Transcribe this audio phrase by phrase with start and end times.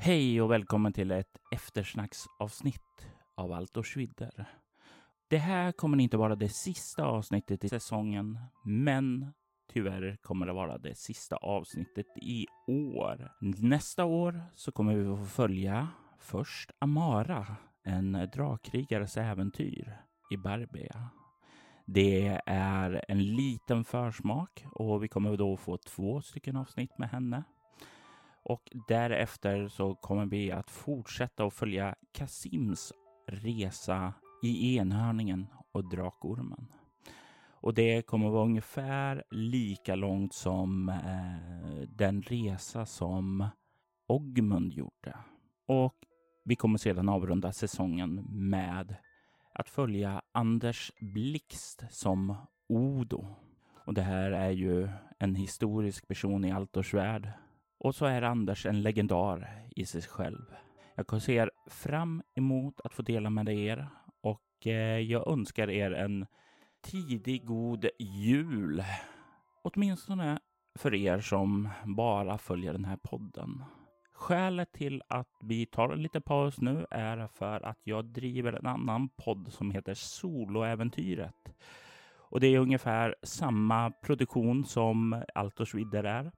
[0.00, 4.48] Hej och välkommen till ett eftersnacksavsnitt av Aalto Schwidder.
[5.28, 9.32] Det här kommer inte vara det sista avsnittet i säsongen, men
[9.72, 13.32] tyvärr kommer det vara det sista avsnittet i år.
[13.40, 15.88] Nästa år så kommer vi få följa
[16.18, 19.96] först Amara, en drakkrigares äventyr
[20.30, 21.08] i Barbia.
[21.86, 27.44] Det är en liten försmak och vi kommer då få två stycken avsnitt med henne.
[28.48, 32.92] Och därefter så kommer vi att fortsätta att följa Kasims
[33.26, 36.68] resa i enhörningen och drakormen.
[37.60, 43.48] Och det kommer vara ungefär lika långt som eh, den resa som
[44.06, 45.16] Ogmund gjorde.
[45.66, 45.94] Och
[46.44, 48.96] vi kommer sedan avrunda säsongen med
[49.54, 52.34] att följa Anders Blixt som
[52.68, 53.26] Odo.
[53.86, 54.88] Och det här är ju
[55.18, 57.32] en historisk person i Altors värld.
[57.78, 60.54] Och så är Anders en legendar i sig själv.
[60.94, 63.88] Jag ser fram emot att få dela med er
[64.20, 66.26] och eh, jag önskar er en
[66.80, 68.84] tidig god jul.
[69.62, 70.38] Åtminstone
[70.78, 73.64] för er som bara följer den här podden.
[74.12, 78.66] Skälet till att vi tar en liten paus nu är för att jag driver en
[78.66, 81.34] annan podd som heter Soloäventyret.
[82.30, 86.32] Och det är ungefär samma produktion som Altos vidder är.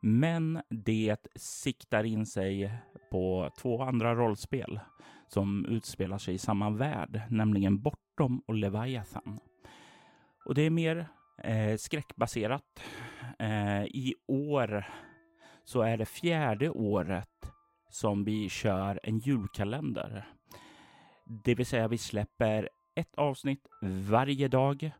[0.00, 2.72] Men det siktar in sig
[3.10, 4.80] på två andra rollspel
[5.28, 9.40] som utspelar sig i samma värld, nämligen Bortom och Leviathan.
[10.44, 11.08] Och det är mer
[11.42, 12.82] eh, skräckbaserat.
[13.38, 14.86] Eh, I år
[15.64, 17.52] så är det fjärde året
[17.90, 20.28] som vi kör en julkalender.
[21.44, 23.66] Det vill säga vi släpper ett avsnitt
[24.08, 24.90] varje dag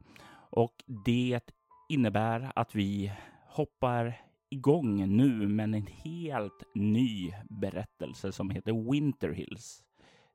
[0.51, 1.41] och det
[1.89, 3.13] innebär att vi
[3.47, 9.83] hoppar igång nu med en helt ny berättelse som heter Winter Hills.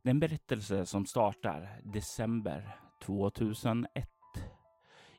[0.02, 4.10] Det är en berättelse som startar december 2001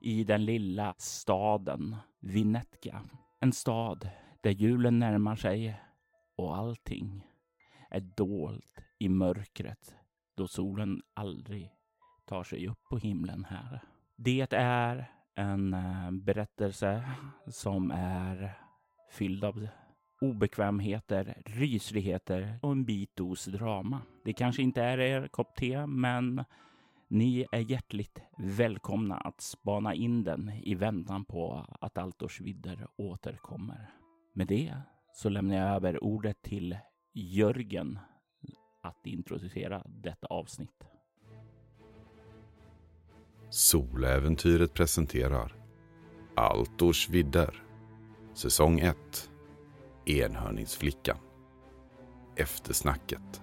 [0.01, 3.03] i den lilla staden Vinetka.
[3.41, 4.09] En stad
[4.41, 5.81] där julen närmar sig
[6.37, 7.27] och allting
[7.91, 9.95] är dolt i mörkret
[10.37, 11.71] då solen aldrig
[12.25, 13.81] tar sig upp på himlen här.
[14.17, 17.05] Det är en eh, berättelse
[17.47, 18.66] som är
[19.17, 19.69] fylld av
[20.21, 24.03] obekvämheter, rysligheter och en bit dos drama.
[24.25, 26.45] Det kanske inte är er kopp te, men
[27.09, 33.91] ni är hjärtligt välkomna att spana in den i väntan på att Altors vidder återkommer.
[34.35, 34.75] Med det
[35.15, 36.79] så lämnar jag över ordet till
[37.15, 37.99] Jörgen
[38.83, 40.85] att introducera detta avsnitt.
[43.51, 45.55] Soläventyret presenterar
[46.35, 47.66] Altors vidder
[48.37, 48.97] Säsong 1
[50.07, 51.19] Enhörningsflickan.
[52.37, 53.43] Eftersnacket.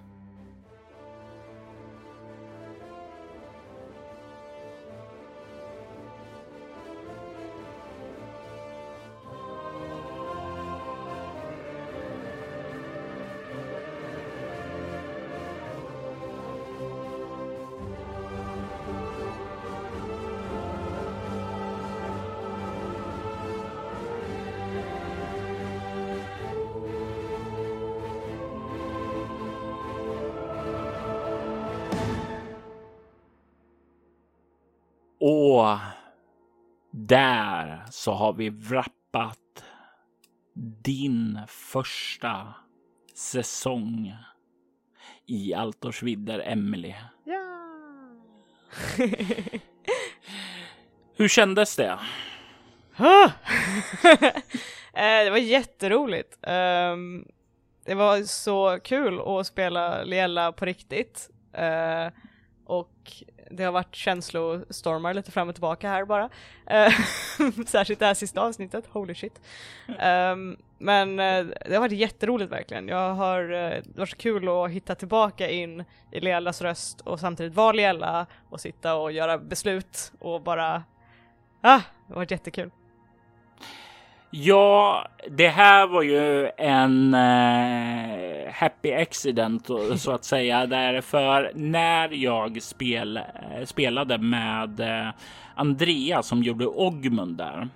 [38.04, 39.64] Så har vi wrappat
[40.82, 42.54] din första
[43.14, 44.14] säsong
[45.26, 46.94] i Altors vidder, Emily.
[47.24, 47.70] Ja!
[51.16, 51.98] Hur kändes det?
[54.96, 56.38] Eh, det var jätteroligt.
[56.42, 57.28] Um,
[57.84, 61.30] det var så kul att spela Liella på riktigt.
[61.58, 62.12] Uh,
[62.64, 63.12] och
[63.50, 66.30] det har varit känslostormar lite fram och tillbaka här bara.
[66.66, 66.92] Eh,
[67.66, 69.40] särskilt det här sista avsnittet, holy shit.
[69.88, 72.88] Um, men eh, det har varit jätteroligt verkligen.
[72.88, 77.20] Jag har, eh, det var så kul att hitta tillbaka in i Leellas röst och
[77.20, 80.84] samtidigt vara Leella och sitta och göra beslut och bara,
[81.60, 82.70] ah, det har varit jättekul.
[84.36, 90.66] Ja, det här var ju en eh, happy accident så att säga.
[90.66, 95.08] Därför när jag spel, eh, spelade med eh,
[95.54, 97.68] Andrea som gjorde Ogmund där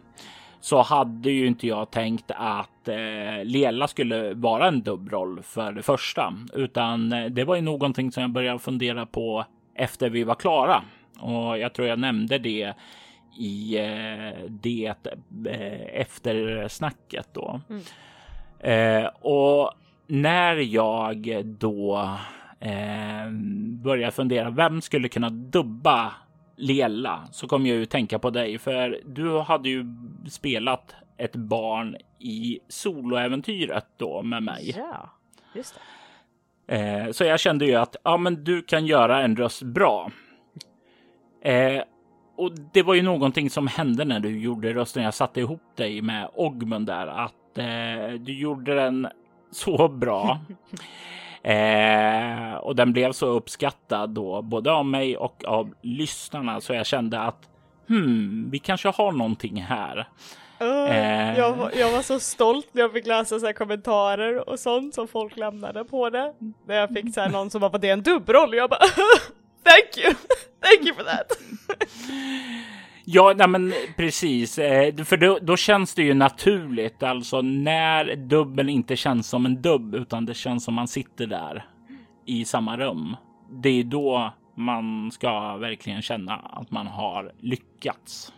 [0.60, 5.82] så hade ju inte jag tänkt att eh, Lela skulle vara en dubbroll för det
[5.82, 9.44] första, utan eh, det var ju någonting som jag började fundera på
[9.74, 10.82] efter vi var klara.
[11.20, 12.74] Och jag tror jag nämnde det
[13.38, 14.94] i eh, det
[15.46, 17.60] eh, eftersnacket då.
[17.70, 17.82] Mm.
[18.60, 19.72] Eh, och
[20.06, 22.10] när jag då
[22.60, 23.30] eh,
[23.82, 26.12] började fundera, vem skulle kunna dubba
[26.56, 27.28] Lela?
[27.32, 29.84] Så kom jag ju tänka på dig, för du hade ju
[30.30, 34.74] spelat ett barn i soloäventyret då med mig.
[34.76, 35.10] Ja,
[35.54, 35.80] just det.
[36.76, 40.10] Eh, så jag kände ju att ja, men du kan göra en röst bra.
[41.42, 41.82] Eh,
[42.38, 45.02] och det var ju någonting som hände när du gjorde rösten.
[45.02, 49.08] Jag satte ihop dig med Ogmund där, att eh, du gjorde den
[49.50, 50.38] så bra.
[51.42, 56.86] Eh, och den blev så uppskattad då, både av mig och av lyssnarna, så jag
[56.86, 57.48] kände att
[57.88, 60.08] hmm, vi kanske har någonting här.
[60.62, 61.38] Uh, Eh.
[61.38, 65.08] jag, var, jag var så stolt när jag fick läsa så kommentarer och sånt som
[65.08, 66.34] folk lämnade på det.
[66.66, 68.80] När jag fick så någon som bara, "Var det är en dubbelroll och jag bara
[69.68, 70.14] Thank you!
[70.62, 71.32] Thank you for that!
[73.10, 78.68] Ja, nej men precis, eh, för då, då känns det ju naturligt, alltså när dubben
[78.68, 81.66] inte känns som en dubb utan det känns som man sitter där
[82.26, 83.16] i samma rum.
[83.50, 88.32] Det är då man ska verkligen känna att man har lyckats.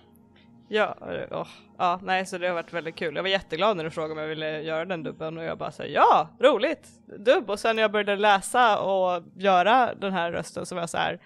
[0.73, 0.97] Ja,
[1.31, 3.17] åh, ja, nej så det har varit väldigt kul.
[3.17, 5.73] Jag var jätteglad när du frågade om jag ville göra den dubben och jag bara
[5.73, 6.89] sa ja, roligt,
[7.19, 7.51] dubb.
[7.51, 10.99] Och sen när jag började läsa och göra den här rösten så var jag så
[10.99, 11.21] här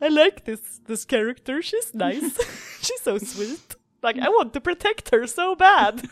[0.00, 2.42] I like this, this character, she's nice,
[2.80, 3.76] she's so sweet.
[4.02, 6.00] Like I want to protect her so bad.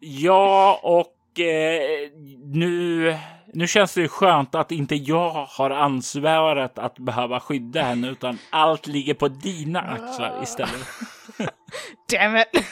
[0.00, 2.10] Ja, och eh,
[2.44, 3.16] nu,
[3.52, 8.38] nu känns det ju skönt att inte jag har ansvaret att behöva skydda henne, utan
[8.50, 10.88] allt ligger på dina axlar istället.
[12.12, 12.48] Damn it!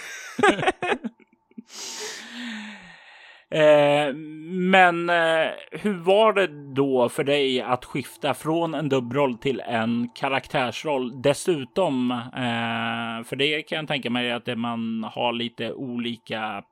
[3.50, 4.14] Eh,
[4.50, 10.08] men eh, hur var det då för dig att skifta från en dubbroll till en
[10.14, 11.22] karaktärsroll?
[11.22, 16.64] Dessutom, eh, för det kan jag tänka mig att man har lite olika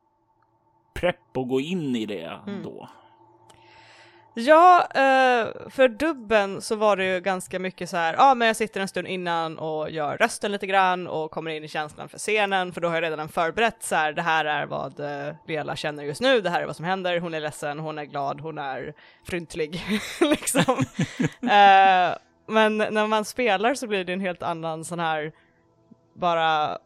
[0.95, 2.33] prepp att gå in i det
[2.65, 2.89] då.
[4.37, 8.47] Ja, eh, för dubben så var det ju ganska mycket så här, ja ah, men
[8.47, 12.09] jag sitter en stund innan och gör rösten lite grann och kommer in i känslan
[12.09, 15.35] för scenen för då har jag redan förberett så här, det här är vad uh,
[15.47, 18.05] Lela känner just nu, det här är vad som händer, hon är ledsen, hon är
[18.05, 18.95] glad, hon är
[19.27, 19.83] fryntlig
[20.21, 20.77] liksom.
[21.45, 22.17] Eh,
[22.47, 25.33] men när man spelar så blir det en helt annan sån här,
[26.15, 26.79] bara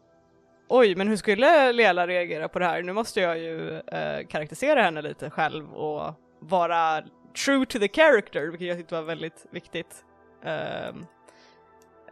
[0.67, 2.81] oj, men hur skulle Lela reagera på det här?
[2.81, 7.03] Nu måste jag ju uh, karaktärisera henne lite själv och vara
[7.33, 10.05] true to the character, vilket jag tyckte var väldigt viktigt.
[10.43, 11.05] Um,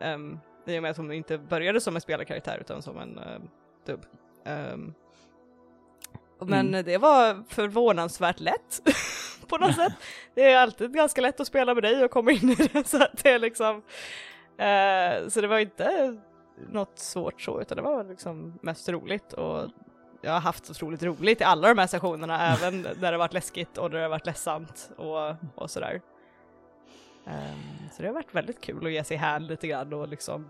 [0.01, 3.39] um, I och med att hon inte började som en spelarkaraktär utan som en uh,
[3.85, 4.05] dubb.
[4.45, 4.93] Um,
[6.39, 6.85] men Mm.
[6.85, 8.81] det var förvånansvärt lätt
[9.47, 9.93] på något sätt.
[10.33, 13.03] Det är alltid ganska lätt att spela med dig och komma in i det så
[13.03, 13.75] att det är liksom
[14.57, 16.17] eh, så det var inte
[16.69, 19.69] något svårt så utan det var liksom mest roligt och
[20.27, 23.77] jag har haft otroligt roligt i alla de här sessionerna även när det varit läskigt
[23.77, 26.01] och när det har varit ledsamt och, och sådär.
[27.27, 30.49] Ehm, så det har varit väldigt kul att ge sig hän lite grann och liksom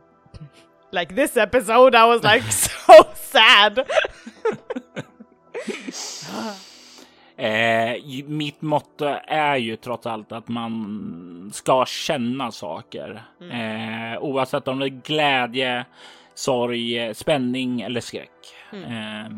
[0.92, 3.80] Like this episode I was like so sad!
[7.40, 13.24] Eh, mitt motto är ju trots allt att man ska känna saker.
[13.52, 15.86] Eh, oavsett om det är glädje,
[16.34, 18.56] sorg, spänning eller skräck.
[18.74, 19.38] Eh,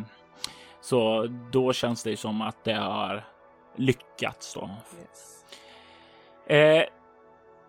[0.89, 3.24] så då känns det som att det har
[3.75, 4.69] lyckats då.
[4.99, 5.45] Yes.
[6.47, 6.83] Eh,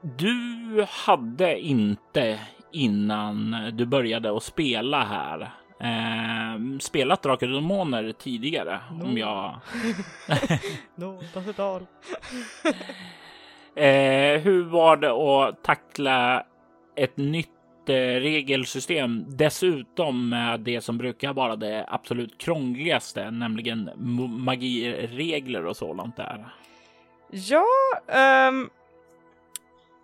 [0.03, 2.41] du hade inte
[2.73, 5.41] innan du började att spela här
[5.81, 9.61] eh, spelat Drakar och Demoner tidigare om jag
[10.95, 11.23] No,
[11.57, 11.87] all.
[13.75, 16.47] Eh, hur var det att tackla
[16.97, 17.60] ett nytt
[17.91, 19.25] Eh, regelsystem?
[19.29, 23.91] Dessutom med det som brukar vara det absolut krångligaste, nämligen
[24.45, 26.47] magiregler och sådant där.
[27.31, 27.67] Ja,
[28.49, 28.71] um,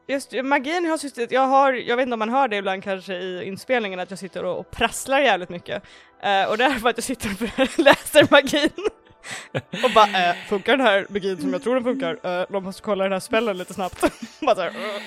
[0.09, 3.14] just magin har suttit, jag har, jag vet inte om man hör det ibland kanske
[3.14, 5.83] i inspelningen att jag sitter och, och prasslar jävligt mycket.
[6.25, 8.71] uh, och det är för att jag sitter och läser magin.
[9.85, 12.40] och bara, äh, funkar den här magin som jag tror den funkar?
[12.40, 14.00] Äh, de måste kolla den här spellen lite snabbt.
[14.40, 15.02] bara så här, eh.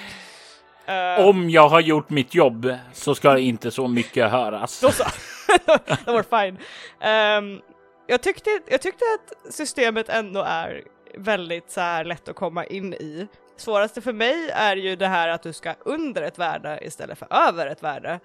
[0.89, 4.81] Eh, Om jag har gjort mitt jobb så ska det inte så mycket höras.
[4.81, 5.03] Då så.
[6.05, 6.57] det var fine.
[6.99, 7.61] Ehm,
[8.07, 10.83] jag, tyckte, jag tyckte att systemet ändå är
[11.15, 13.27] väldigt så här lätt att komma in i.
[13.57, 17.27] Svåraste för mig är ju det här att du ska under ett värde istället för
[17.49, 18.19] över ett värde.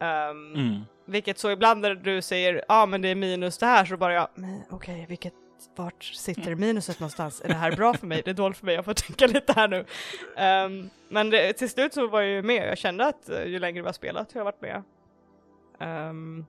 [0.00, 0.80] Ehm, Mm.
[1.06, 3.96] Vilket så ibland när du säger ja ah, men det är minus det här så
[3.96, 4.28] bara jag,
[4.70, 5.32] okej vilket,
[5.76, 7.40] vart sitter minuset någonstans?
[7.44, 8.22] Är det här bra för mig?
[8.24, 9.84] Det är dåligt för mig, jag får tänka lite här nu.
[10.36, 13.58] Ehm, men det, till slut så var jag ju med, jag kände att eh, ju
[13.58, 14.82] längre vi har spelat har jag varit med.
[15.80, 16.46] Ehm,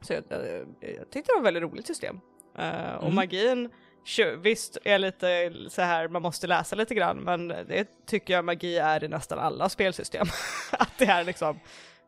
[0.00, 2.20] så jag, jag, jag tyckte det var ett väldigt roligt system.
[2.58, 3.14] Eh, och Mm.
[3.14, 3.70] magin
[4.04, 8.44] sure, visst är lite så här, man måste läsa lite grann, men det tycker jag
[8.44, 10.26] magi är i nästan alla spelsystem.
[10.70, 11.60] att det är liksom,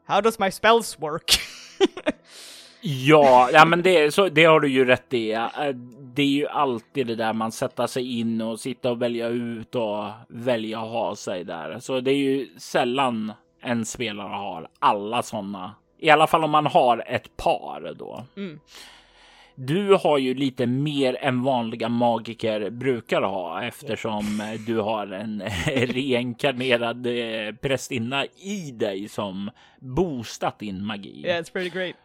[0.07, 1.39] how does my spells work?
[2.81, 5.35] Ja, ja men det, så, det har du ju rätt i.
[6.19, 9.75] Det är ju alltid det där man sätter sig in och sitta och välja ut
[9.75, 11.79] och välja att ha sig där.
[11.79, 15.75] Så det är ju sällan en spelare har alla sådana.
[15.99, 18.25] I alla fall om man har ett par då.
[18.37, 18.61] Mm.
[19.55, 27.07] Du har ju lite mer än vanliga magiker brukar ha eftersom du har en reinkarnerad
[27.07, 31.23] eh, prästinna i dig som boostat din magi.
[31.25, 31.97] Yeah, it's pretty great.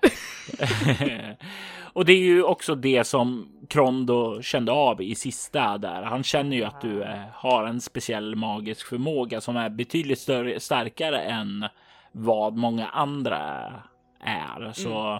[1.94, 6.02] och det är ju också det som Krondo kände av i sista där.
[6.02, 10.60] Han känner ju att du eh, har en speciell magisk förmåga som är betydligt större,
[10.60, 11.66] starkare än
[12.12, 13.74] vad många andra
[14.20, 14.72] är.
[14.74, 15.20] Så mm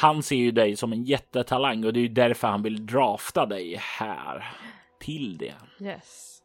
[0.00, 3.46] han ser ju dig som en jättetalang och det är ju därför han vill drafta
[3.46, 4.54] dig här
[5.00, 5.54] till det.
[5.80, 6.42] Yes.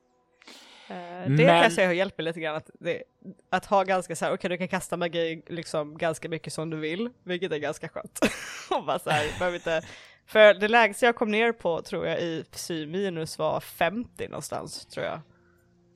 [0.89, 1.37] Uh, det Men...
[1.37, 3.03] kan jag säga hjälper lite grann att, det,
[3.49, 6.69] att ha ganska så här, okej okay, du kan kasta magi liksom ganska mycket som
[6.69, 8.19] du vill, vilket är ganska skönt.
[8.71, 9.81] och bara så här, inte,
[10.27, 14.85] för det lägsta jag kom ner på tror jag i psy minus var 50 någonstans
[14.85, 15.19] tror jag.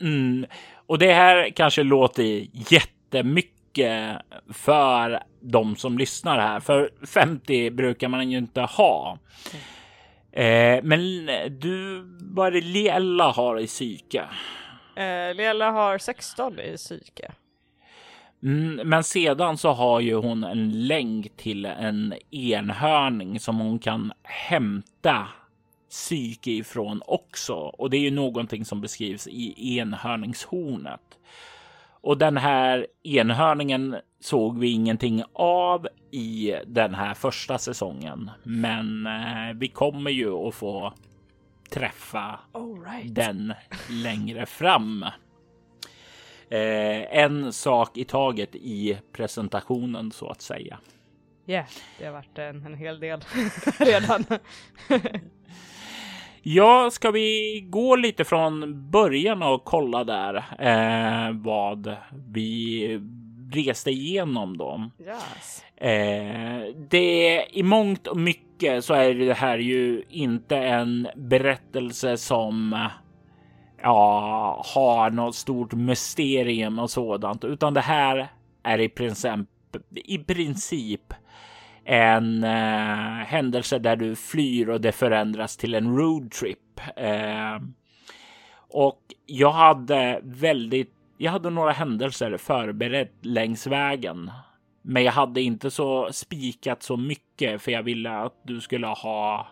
[0.01, 0.45] Mm.
[0.87, 4.21] Och det här kanske låter jättemycket
[4.53, 6.59] för de som lyssnar här.
[6.59, 9.17] För 50 brukar man ju inte ha.
[10.31, 11.25] Eh, men
[11.59, 14.23] du, vad är det Liella har i psyke?
[14.95, 17.31] Eh, Liella har 16 i psyke.
[18.43, 24.13] Mm, men sedan så har ju hon en länk till en enhörning som hon kan
[24.23, 25.27] hämta
[25.89, 27.53] psyke ifrån också.
[27.53, 31.01] Och det är ju någonting som beskrivs i enhörningshornet.
[32.01, 38.31] Och den här enhörningen såg vi ingenting av i den här första säsongen.
[38.43, 40.93] Men eh, vi kommer ju att få
[41.69, 42.39] träffa
[42.85, 43.15] right.
[43.15, 43.53] den
[43.89, 45.05] längre fram.
[46.49, 50.77] Eh, en sak i taget i presentationen så att säga.
[51.45, 51.65] Ja, yeah,
[51.99, 53.21] det har varit en, en hel del
[53.79, 54.23] redan.
[56.41, 61.95] Ja, ska vi gå lite från början och kolla där eh, vad
[62.27, 62.99] vi
[63.51, 64.89] reste igenom då.
[64.99, 65.63] Yes.
[65.77, 72.87] Eh, det i mångt och mycket så är det här ju inte en berättelse som
[73.81, 78.27] ja, har något stort mysterium och sådant, utan det här
[78.63, 79.49] är i princip
[79.95, 81.13] i princip
[81.83, 86.79] en eh, händelse där du flyr och det förändras till en roadtrip.
[86.95, 87.59] Eh,
[88.69, 94.31] och jag hade väldigt, jag hade några händelser förberett längs vägen.
[94.81, 99.47] Men jag hade inte så spikat så mycket för jag ville att du skulle ha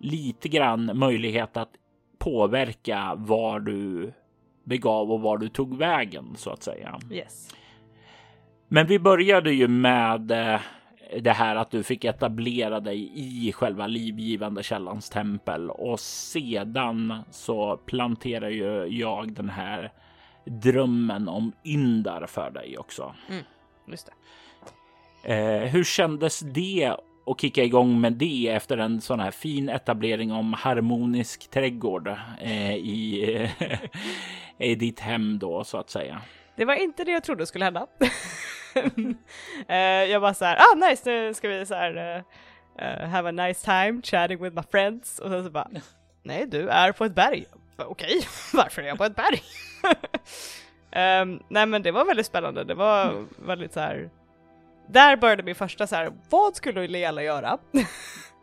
[0.00, 1.70] lite grann möjlighet att
[2.18, 4.12] påverka var du
[4.64, 6.98] begav och var du tog vägen så att säga.
[7.10, 7.54] Yes.
[8.68, 10.60] Men vi började ju med eh,
[11.20, 17.76] det här att du fick etablera dig i själva livgivande källans tempel och sedan så
[17.76, 19.92] planterar ju jag den här
[20.44, 23.14] drömmen om Yndar för dig också.
[23.28, 23.44] Mm,
[23.86, 24.12] just det.
[25.34, 26.96] Eh, hur kändes det
[27.30, 32.08] att kicka igång med det efter en sån här fin etablering om harmonisk trädgård
[32.40, 33.50] eh, i,
[34.58, 36.22] i ditt hem då så att säga?
[36.56, 37.86] Det var inte det jag trodde skulle hända.
[39.68, 39.74] uh,
[40.10, 42.24] jag bara såhär, ah nice, nu ska vi såhär
[42.82, 45.18] uh, have a nice time chatting with my friends.
[45.18, 45.68] Och sen så bara,
[46.22, 47.46] nej du är på ett berg.
[47.76, 48.22] Okej, okay,
[48.54, 49.42] varför är jag på ett berg?
[51.22, 53.28] um, nej men det var väldigt spännande, det var mm.
[53.38, 54.10] väldigt så här.
[54.88, 57.58] Där började min första så här, vad skulle Leela göra?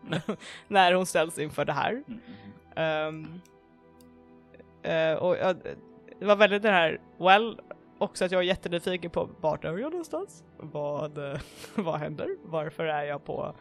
[0.67, 2.03] När hon ställs inför det här.
[3.07, 3.41] Um,
[4.87, 5.73] uh, och uh,
[6.19, 7.61] det var väldigt det här, well,
[7.97, 10.43] också att jag är jättenyfiken på vart är jag någonstans?
[10.57, 11.19] Vad,
[11.75, 12.29] vad händer?
[12.43, 13.55] Varför är jag på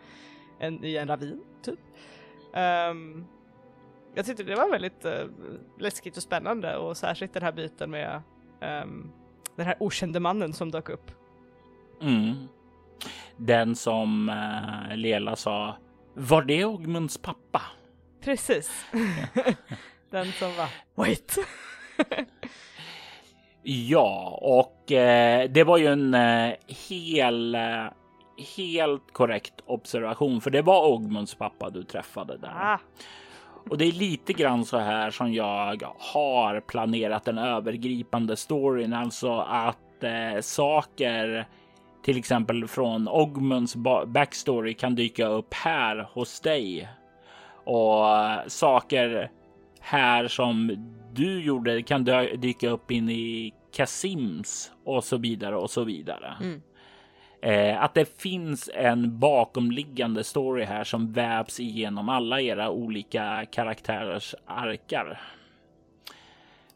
[0.59, 1.81] en, i en ravin, typ?
[2.91, 3.27] Um,
[4.15, 5.13] jag tyckte det var väldigt uh,
[5.79, 8.23] läskigt och spännande och särskilt den här biten med
[8.61, 9.13] um,
[9.57, 11.11] den här okände mannen som dök upp.
[12.01, 12.49] Mm.
[13.37, 15.77] Den som uh, Lela sa,
[16.15, 17.63] var det Ogmunds pappa?
[18.25, 18.85] Precis.
[20.11, 21.39] den som var, wait!
[23.67, 26.53] Ja, och eh, det var ju en eh,
[26.89, 27.87] hel, eh,
[28.57, 32.53] helt korrekt observation, för det var Ogmunds pappa du träffade där.
[32.55, 32.79] Ah.
[33.71, 39.39] Och det är lite grann så här som jag har planerat den övergripande storyn, alltså
[39.39, 41.47] att eh, saker
[42.05, 46.89] till exempel från Ogmunds backstory kan dyka upp här hos dig
[47.65, 48.05] och
[48.47, 49.31] saker
[49.81, 50.77] här som
[51.13, 52.05] du gjorde kan
[52.37, 56.35] dyka upp in i Kasims och så vidare och så vidare.
[56.41, 56.63] Mm.
[57.43, 64.35] Eh, att det finns en bakomliggande story här som vävs igenom alla era olika karaktärers
[64.47, 65.21] arkar.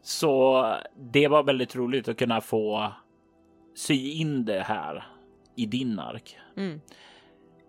[0.01, 2.93] Så det var väldigt roligt att kunna få
[3.75, 5.03] sy in det här
[5.59, 6.37] i din ark.
[6.57, 6.81] Mm.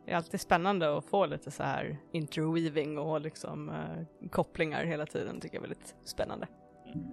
[0.04, 5.06] Det är alltid spännande att få lite så här interweaving och liksom uh, kopplingar hela
[5.06, 6.46] tiden tycker jag är väldigt spännande.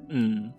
[0.09, 0.49] Mm.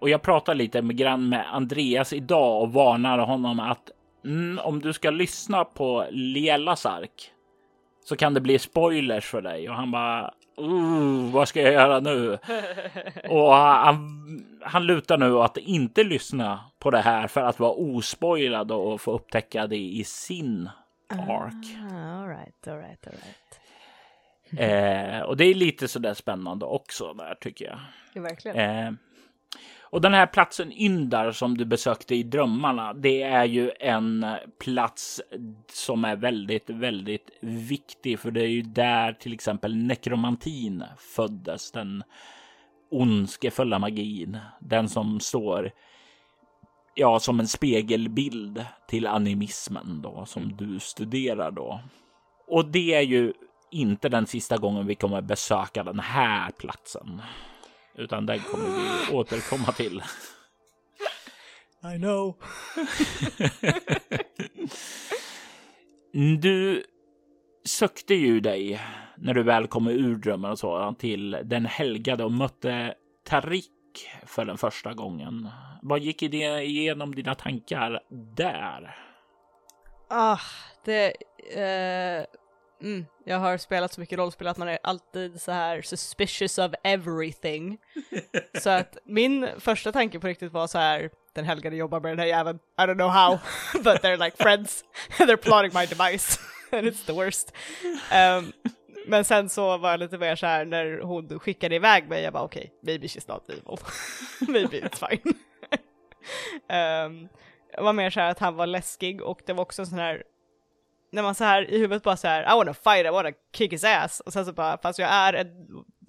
[0.00, 3.90] Och jag pratade lite med grann med Andreas idag och varnade honom att
[4.24, 7.32] mm, om du ska lyssna på Lielas ark
[8.04, 9.68] så kan det bli spoilers för dig.
[9.68, 12.38] Och han bara, uh, vad ska jag göra nu?
[13.28, 13.98] och han,
[14.62, 19.12] han lutar nu att inte lyssna på det här för att vara ospoilad och få
[19.12, 20.70] upptäcka det i sin
[21.08, 21.76] ark.
[21.92, 23.60] Ah, all right, all right, all right.
[24.60, 27.78] eh, och det är lite så där spännande också där tycker jag.
[28.14, 28.56] Ja, verkligen.
[28.56, 28.92] Eh,
[29.80, 34.26] och den här platsen Yndar som du besökte i drömmarna, det är ju en
[34.60, 35.22] plats
[35.72, 42.02] som är väldigt, väldigt viktig, för det är ju där till exempel nekromantin föddes, den
[42.90, 45.72] ondskefulla magin, den som står
[46.96, 51.80] ja, som en spegelbild till animismen då som du studerar då.
[52.48, 53.32] Och det är ju
[53.70, 57.22] inte den sista gången vi kommer besöka den här platsen
[57.94, 60.02] utan den kommer vi återkomma till.
[61.94, 62.36] I know.
[66.40, 66.84] du
[67.64, 68.80] sökte ju dig
[69.16, 73.75] när du väl kom ur drömmen och så till den helgade och mötte Tarik
[74.26, 75.48] för den första gången.
[75.82, 78.96] Vad gick igenom dina tankar där?
[80.08, 80.40] Ah,
[80.84, 81.14] det...
[81.56, 82.26] Uh
[82.82, 86.72] Mm, jag har spelat så mycket rollspel att man är alltid så här suspicious of
[86.84, 87.78] everything.
[88.60, 92.18] så att min första tanke på riktigt var så här, den helgade jobbar med den
[92.18, 93.38] här jäveln, I don't know how,
[93.82, 94.84] but they're like friends,
[95.18, 96.38] they're plotting my device,
[96.72, 97.52] and it's the worst.
[98.12, 98.52] Um,
[99.06, 102.32] men sen så var jag lite mer så här när hon skickade iväg mig, jag
[102.32, 103.78] bara okej, okay, maybe she's not evil,
[104.48, 105.34] maybe it's fine.
[106.68, 107.28] um,
[107.72, 109.98] jag var mer så här att han var läskig och det var också en sån
[109.98, 110.22] här
[111.12, 113.72] när man så här i huvudet bara så här, I wanna fight, I wanna kick
[113.72, 115.48] his ass, och sen så bara, fast jag är en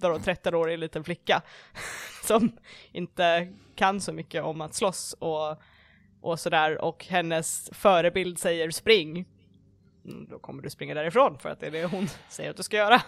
[0.00, 1.42] 13-årig liten flicka
[2.24, 2.52] som
[2.92, 5.56] inte kan så mycket om att slåss och,
[6.20, 9.26] och sådär, och hennes förebild säger spring,
[10.30, 12.76] då kommer du springa därifrån för att det är det hon säger att du ska
[12.76, 13.02] göra.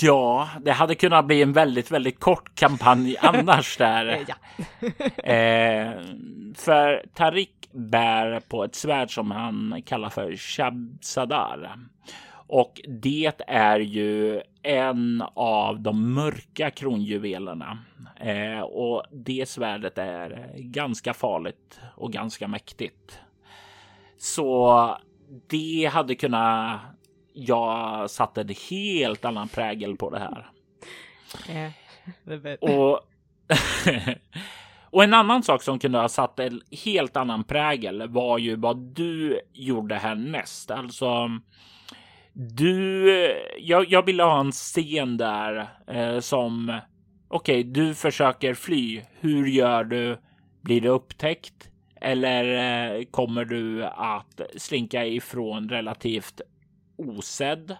[0.00, 4.24] Ja, det hade kunnat bli en väldigt, väldigt kort kampanj annars där.
[4.28, 4.34] ja.
[5.32, 5.92] eh,
[6.54, 11.78] för Tarik bär på ett svärd som han kallar för Shabsadar.
[12.30, 17.78] Och det är ju en av de mörka kronjuvelerna.
[18.20, 23.20] Eh, och det svärdet är ganska farligt och ganska mäktigt.
[24.18, 24.98] Så
[25.46, 26.80] det hade kunnat...
[27.32, 30.50] Jag satte en helt annan prägel på det här.
[31.48, 31.72] Yeah.
[32.60, 33.00] och
[34.90, 38.76] Och en annan sak som kunde ha satt en helt annan prägel var ju vad
[38.76, 40.70] du gjorde härnäst.
[40.70, 41.30] Alltså,
[42.32, 43.10] du,
[43.58, 46.80] jag, jag ville ha en scen där eh, som
[47.28, 49.02] okej, okay, du försöker fly.
[49.20, 50.18] Hur gör du?
[50.62, 51.70] Blir det upptäckt?
[52.00, 52.44] Eller
[52.98, 56.40] eh, kommer du att slinka ifrån relativt
[56.96, 57.76] osedd?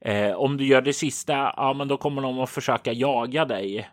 [0.00, 3.90] Eh, om du gör det sista, ja, men då kommer de att försöka jaga dig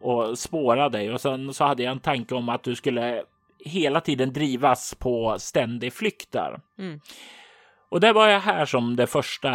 [0.00, 3.22] och spåra dig och sen så hade jag en tanke om att du skulle
[3.64, 6.60] hela tiden drivas på ständig flykt där.
[6.78, 7.00] Mm.
[7.88, 9.52] Och det var jag här som det första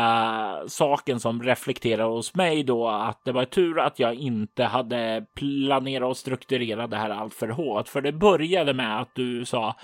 [0.67, 6.09] saken som reflekterade hos mig då att det var tur att jag inte hade planerat
[6.09, 7.87] och strukturerat det här allt för hårt.
[7.87, 9.75] För det började med att du sa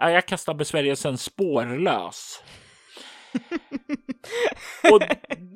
[0.00, 2.42] jag kastar besvärjelsen spårlös.
[4.92, 5.02] och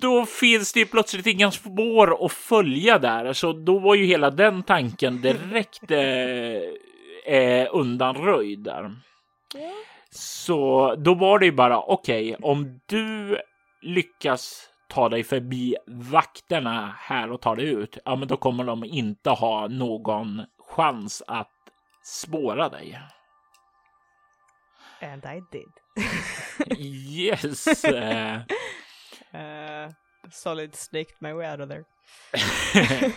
[0.01, 4.31] då finns det ju plötsligt inga spår att följa där, så då var ju hela
[4.31, 8.91] den tanken direkt eh, eh, undanröjd där.
[10.17, 13.39] Så då var det ju bara okej, okay, om du
[13.83, 18.85] lyckas ta dig förbi vakterna här och ta dig ut, ja, men då kommer de
[18.85, 21.51] inte ha någon chans att
[22.03, 23.01] spåra dig.
[25.03, 25.73] And I did.
[26.79, 27.85] yes.
[27.85, 28.39] Uh...
[29.35, 29.91] Uh,
[30.31, 31.85] solid snaked my way out of there.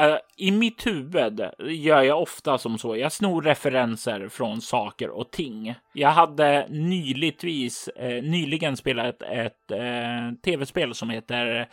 [0.00, 2.96] Uh, I mitt huvud gör jag ofta som så.
[2.96, 5.74] Jag snor referenser från saker och ting.
[5.92, 11.68] Jag hade nyligtvis, uh, nyligen spelat ett uh, tv-spel som heter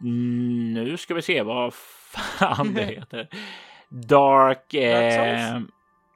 [0.00, 3.28] mm, nu ska vi se vad fan det heter.
[3.88, 4.74] Dark...
[4.74, 5.60] Eh,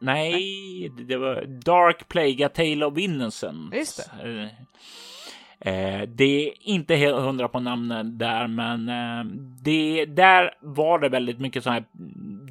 [0.00, 3.76] nej, det var Dark Plague, A Tale of Innocence.
[3.76, 4.50] Just det.
[5.64, 9.24] Eh, det är inte helt hundra på namnen där, men eh,
[9.62, 11.84] det där var det väldigt mycket så här.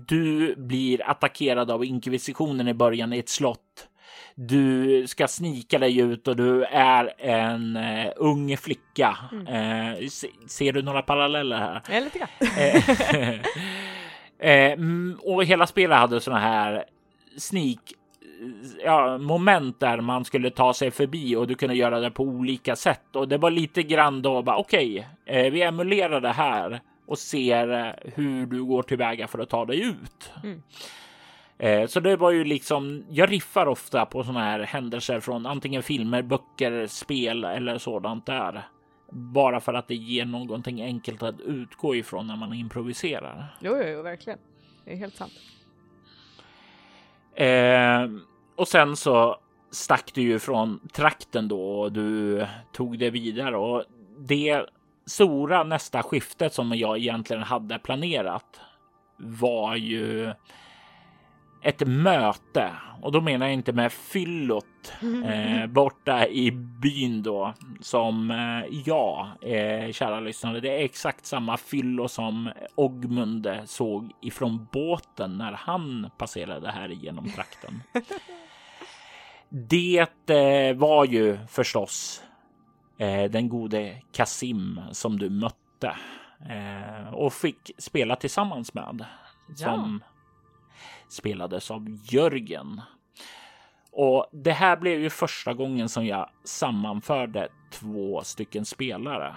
[0.07, 3.87] Du blir attackerad av inkvisitionen i början i ett slott.
[4.35, 9.17] Du ska snika dig ut och du är en uh, ung flicka.
[9.31, 9.47] Mm.
[9.47, 11.81] Uh, se, ser du några paralleller här?
[11.91, 12.29] Ja, lite grann.
[15.09, 16.83] uh, och hela spelet hade såna här
[17.37, 17.93] sneak
[18.83, 22.75] ja, moment där man skulle ta sig förbi och du kunde göra det på olika
[22.75, 23.15] sätt.
[23.15, 27.95] Och det var lite grann då bara okej, okay, vi emulerar det här och ser
[28.15, 30.31] hur du går tillväga för att ta dig ut.
[30.43, 30.61] Mm.
[31.57, 35.83] Eh, så det var ju liksom, jag riffar ofta på sådana här händelser från antingen
[35.83, 38.67] filmer, böcker, spel eller sådant där.
[39.09, 43.57] Bara för att det ger någonting enkelt att utgå ifrån när man improviserar.
[43.61, 44.39] Jo, jo, jo verkligen.
[44.85, 45.33] Det är helt sant.
[47.35, 48.07] Eh,
[48.55, 49.37] och sen så
[49.71, 53.57] stack du ju från trakten då och du tog det vidare.
[53.57, 53.83] Och
[54.19, 54.65] det
[55.05, 58.61] stora nästa skiftet som jag egentligen hade planerat
[59.17, 60.33] var ju
[61.63, 62.71] ett möte
[63.01, 64.93] och då menar jag inte med fyllot
[65.25, 70.59] eh, borta i byn då som eh, ja, eh, kära lyssnare.
[70.59, 77.29] Det är exakt samma fyllo som Ogmund såg ifrån båten när han passerade här igenom
[77.29, 77.81] trakten.
[79.49, 82.23] Det eh, var ju förstås
[82.97, 85.95] eh, den gode Kasim som du mötte
[86.49, 89.05] eh, och fick spela tillsammans med.
[89.55, 90.12] Som ja
[91.13, 92.81] spelades av Jörgen.
[93.91, 99.35] Och det här blev ju första gången som jag sammanförde två stycken spelare.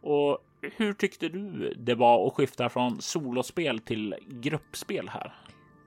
[0.00, 0.38] Och
[0.76, 5.34] hur tyckte du det var att skifta från solospel till gruppspel här?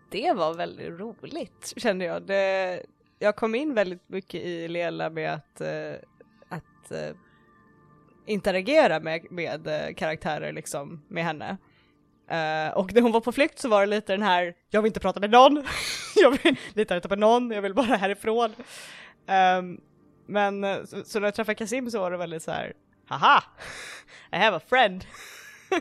[0.10, 2.24] Det var väldigt roligt kände jag.
[2.24, 2.84] Det,
[3.20, 5.94] jag kom in väldigt mycket i Lela med att, eh,
[6.50, 7.16] att eh,
[8.26, 11.58] interagera med, med eh, karaktärer liksom med henne.
[12.34, 14.90] Uh, och när hon var på flykt så var det lite den här, jag vill
[14.90, 15.64] inte prata med någon,
[16.16, 18.56] jag vill, litar inte på någon, jag vill bara härifrån.
[19.60, 19.82] Um,
[20.26, 22.74] men eh, så, så, när jag träffade Kasim så var det väldigt så här,
[23.06, 23.44] haha,
[24.32, 25.06] I have a friend.
[25.72, 25.80] uh,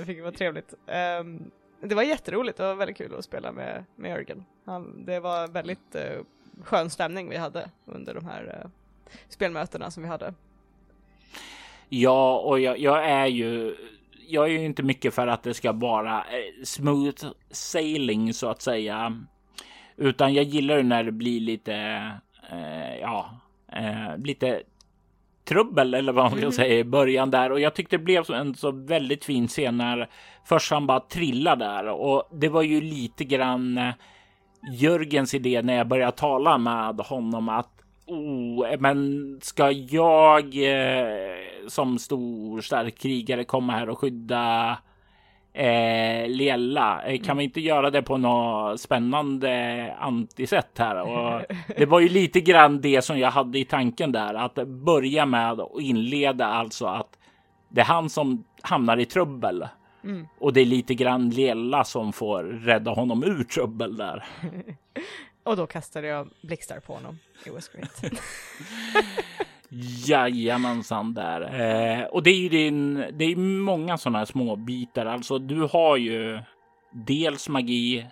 [0.06, 0.74] vilket var trevligt.
[1.20, 1.50] Um,
[1.80, 4.44] det var jätteroligt, det var väldigt kul att spela med, med Jörgen.
[4.64, 6.22] Han, det var väldigt uh,
[6.64, 8.70] skön stämning vi hade under de här uh,
[9.28, 10.34] spelmötena som vi hade.
[11.88, 13.76] Ja, och jag, jag är ju
[14.28, 18.62] jag är ju inte mycket för att det ska vara eh, smooth sailing så att
[18.62, 19.22] säga.
[19.96, 21.74] Utan jag gillar det när det blir lite,
[22.50, 23.40] eh, ja,
[23.72, 24.62] eh, lite
[25.44, 26.52] trubbel eller vad man ska mm.
[26.52, 27.52] säga i början där.
[27.52, 30.08] Och jag tyckte det blev en så väldigt fin scen när
[30.44, 33.94] först han bara trillade där och det var ju lite grann eh,
[34.72, 37.73] Jörgens idé när jag började tala med honom att
[38.06, 41.36] Oh, men ska jag eh,
[41.68, 44.78] som stor stark krigare komma här och skydda
[45.52, 47.02] eh, Liella?
[47.02, 47.36] Eh, kan mm.
[47.38, 51.02] vi inte göra det på något spännande antisätt här?
[51.02, 51.42] Och
[51.76, 55.60] det var ju lite grann det som jag hade i tanken där, att börja med
[55.60, 57.18] och inleda alltså att
[57.68, 59.68] det är han som hamnar i trubbel.
[60.04, 60.26] Mm.
[60.38, 64.24] Och det är lite grann Liella som får rädda honom ur trubbel där.
[65.44, 67.18] Och då kastade jag blixtar på honom.
[67.46, 68.04] It was great.
[70.06, 71.40] Jajamensan där.
[71.40, 75.06] Eh, och det är ju din, det är många sådana här små bitar.
[75.06, 76.38] Alltså du har ju
[76.92, 78.06] dels magi.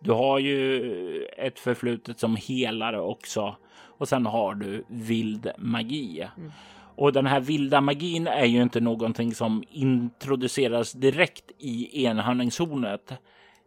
[0.00, 3.56] Du har ju ett förflutet som helare också.
[3.98, 6.28] Och sen har du vild magi.
[6.36, 6.52] Mm.
[6.96, 13.12] Och den här vilda magin är ju inte någonting som introduceras direkt i enhörningshornet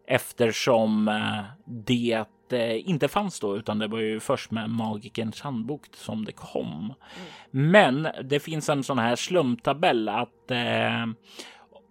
[0.07, 6.25] eftersom eh, det inte fanns då, utan det var ju först med Magikerns handbok som
[6.25, 6.93] det kom.
[7.51, 7.71] Mm.
[7.71, 11.05] Men det finns en sån här slumtabell att eh,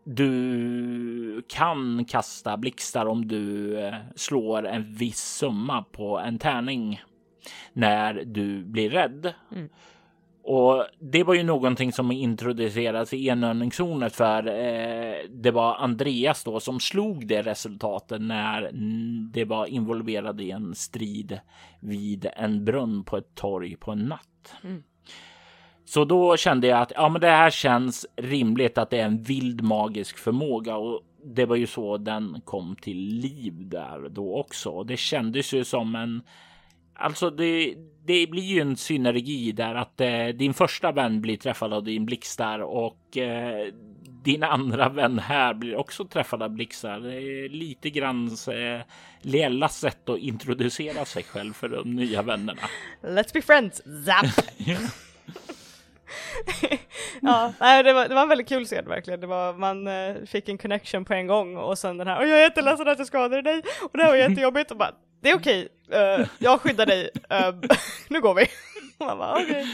[0.05, 7.03] du kan kasta blixtar om du eh, slår en viss summa på en tärning
[7.73, 9.35] när du blir rädd.
[9.53, 9.69] Mm.
[10.49, 16.61] Och det var ju någonting som introducerades i enövningszonet för eh, det var Andreas då
[16.61, 18.71] som slog det resultatet när
[19.33, 21.41] det var involverad i en strid
[21.81, 24.55] vid en brunn på ett torg på en natt.
[24.65, 24.83] Mm.
[25.85, 29.23] Så då kände jag att ja, men det här känns rimligt att det är en
[29.23, 34.85] vild magisk förmåga och det var ju så den kom till liv där då också.
[34.85, 36.23] Det kändes ju som en
[36.99, 41.73] Alltså det, det blir ju en synergi där att eh, din första vän blir träffad
[41.73, 43.73] av din blixtar och eh,
[44.27, 47.01] din andra vän här blir också träffad av blixtar.
[47.01, 48.81] Det är lite grann eh,
[49.23, 52.63] Liellas sätt att introducera sig själv för de nya vännerna.
[53.03, 54.27] Let's be friends, zap!
[57.21, 59.21] ja, nej, det, var, det var en väldigt kul scen verkligen.
[59.21, 62.29] Det var, man eh, fick en connection på en gång och sen den här, och
[62.29, 65.31] jag är jätteledsen att jag skadade dig och det här var jättejobbigt och bara, det
[65.31, 67.71] är okej, uh, jag skyddar dig, uh,
[68.09, 68.47] nu går vi.
[68.99, 69.65] man bara, okay.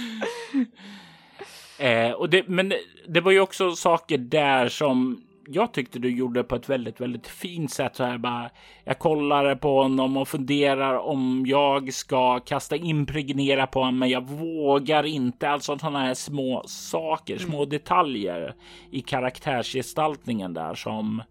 [1.79, 2.73] eh, och det, men
[3.09, 7.27] det var ju också saker där som jag tyckte du gjorde på ett väldigt, väldigt
[7.27, 8.51] fint sätt så här bara.
[8.85, 14.29] Jag kollar på honom och funderar om jag ska kasta impregnera på honom, men jag
[14.29, 15.49] vågar inte.
[15.49, 17.51] Alltså sådana här små saker, mm.
[17.51, 18.55] små detaljer
[18.91, 21.23] i karaktärsgestaltningen där som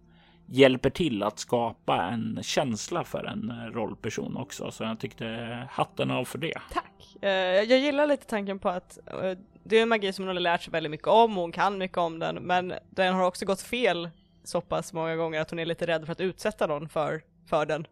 [0.51, 4.71] hjälper till att skapa en känsla för en eh, rollperson också.
[4.71, 5.25] Så jag tyckte
[5.71, 6.53] hatten av för det.
[6.73, 7.23] Tack!
[7.23, 10.41] Eh, jag gillar lite tanken på att eh, det är en magi som hon har
[10.41, 13.45] lärt sig väldigt mycket om och hon kan mycket om den, men den har också
[13.45, 14.09] gått fel
[14.43, 17.65] så pass många gånger att hon är lite rädd för att utsätta någon för, för
[17.65, 17.87] den.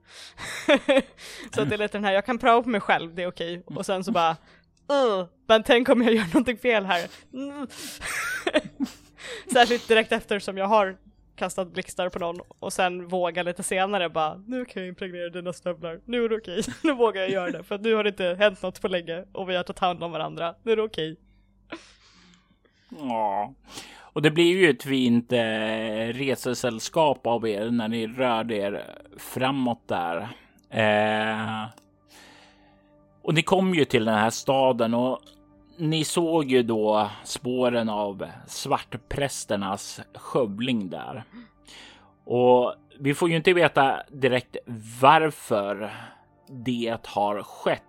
[1.56, 3.28] så att det är lite den här, jag kan prova på mig själv, det är
[3.28, 7.08] okej, och sen så bara uh, men tänk om jag gör någonting fel här.
[7.34, 7.68] Mm.
[9.54, 10.98] Särskilt direkt efter som jag har
[11.40, 15.54] kastat blixtar på någon och sen våga lite senare bara nu kan jag impregnera dina
[15.54, 18.10] stövlar, nu är det okej, nu vågar jag göra det för att nu har det
[18.10, 20.82] inte hänt något på länge och vi har tagit hand om varandra, nu är det
[20.82, 21.18] okej.
[22.90, 23.54] Ja,
[24.14, 28.84] och det blir ju ett fint eh, resesällskap av er när ni rör er
[29.18, 30.28] framåt där.
[30.70, 31.66] Eh,
[33.22, 35.20] och ni kom ju till den här staden och
[35.80, 41.24] ni såg ju då spåren av svartprästernas skövling där.
[42.26, 44.58] Och vi får ju inte veta direkt
[45.02, 45.94] varför
[46.48, 47.84] det har skett.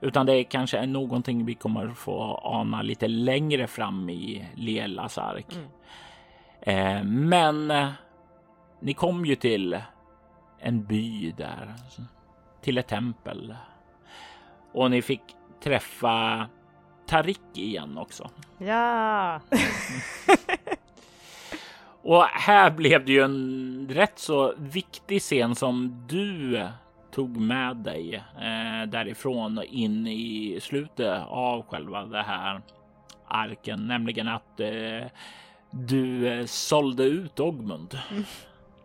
[0.00, 5.18] Utan det är kanske är någonting vi kommer få ana lite längre fram i Lielas
[5.18, 5.46] ark.
[5.52, 5.68] Mm.
[6.60, 7.72] Eh, men
[8.80, 9.80] ni kom ju till
[10.58, 11.74] en by där,
[12.62, 13.54] till ett tempel.
[14.72, 15.22] Och ni fick
[15.62, 16.48] träffa
[17.06, 18.30] Tarik igen också.
[18.58, 19.40] Ja!
[22.02, 26.62] Och här blev det ju en rätt så viktig scen som du
[27.10, 32.62] tog med dig eh, därifrån in i slutet av själva det här
[33.28, 35.06] arken, nämligen att eh,
[35.70, 37.98] du eh, sålde ut Ogmund.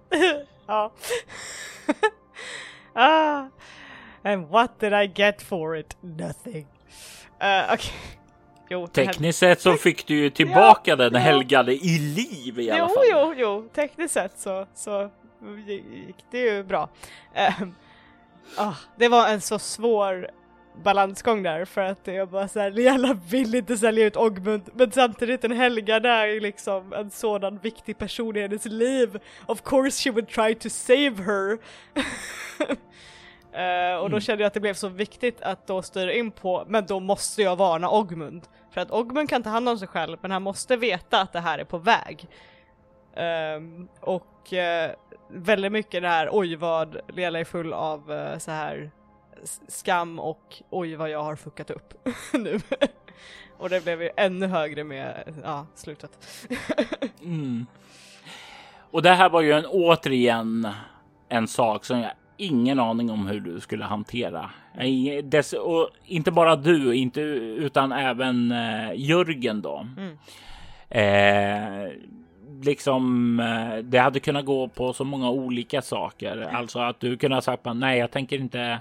[0.67, 0.91] ja.
[2.93, 3.45] ah,
[4.23, 5.97] and what did I get for it?
[6.01, 6.67] Nothing.
[7.41, 7.91] Uh, okay.
[8.69, 11.19] Jo, Tekniskt sett så fick du ju tillbaka ja, den ja.
[11.19, 13.03] helgade i liv i alla jo, fall.
[13.11, 15.09] Jo, jo, tekniskt sett så, så
[15.91, 16.89] gick det ju bra.
[17.61, 17.75] Um,
[18.57, 20.29] oh, det var en så svår
[20.83, 25.43] balansgång där för att jag bara såhär, Liella vill inte sälja ut Ogmund men samtidigt
[25.43, 29.19] en helgade är liksom en sådan viktig person i hennes liv.
[29.45, 31.57] Of course she would try to save her.
[33.53, 34.21] Uh, och då mm.
[34.21, 37.41] kände jag att det blev så viktigt att då styra in på, men då måste
[37.41, 38.47] jag varna Ogmund.
[38.71, 41.39] För att Ogmund kan ta hand om sig själv, men han måste veta att det
[41.39, 42.27] här är på väg.
[43.57, 44.91] Um, och uh,
[45.29, 48.91] väldigt mycket det här, oj vad Lela är full av uh, så här
[49.67, 52.59] skam och oj vad jag har fuckat upp nu.
[53.57, 56.47] och det blev ju ännu högre med ja, slutet.
[57.21, 57.65] mm.
[58.91, 60.67] Och det här var ju en återigen
[61.29, 64.49] en sak som jag ingen aning om hur du skulle hantera.
[65.23, 69.87] Dess, och inte bara du, inte, utan även eh, Jörgen då.
[69.97, 70.17] Mm.
[70.89, 71.91] Eh,
[72.61, 76.37] liksom, eh, det hade kunnat gå på så många olika saker.
[76.37, 76.55] Mm.
[76.55, 78.79] Alltså att du kunde ha sagt nej, jag tänker inte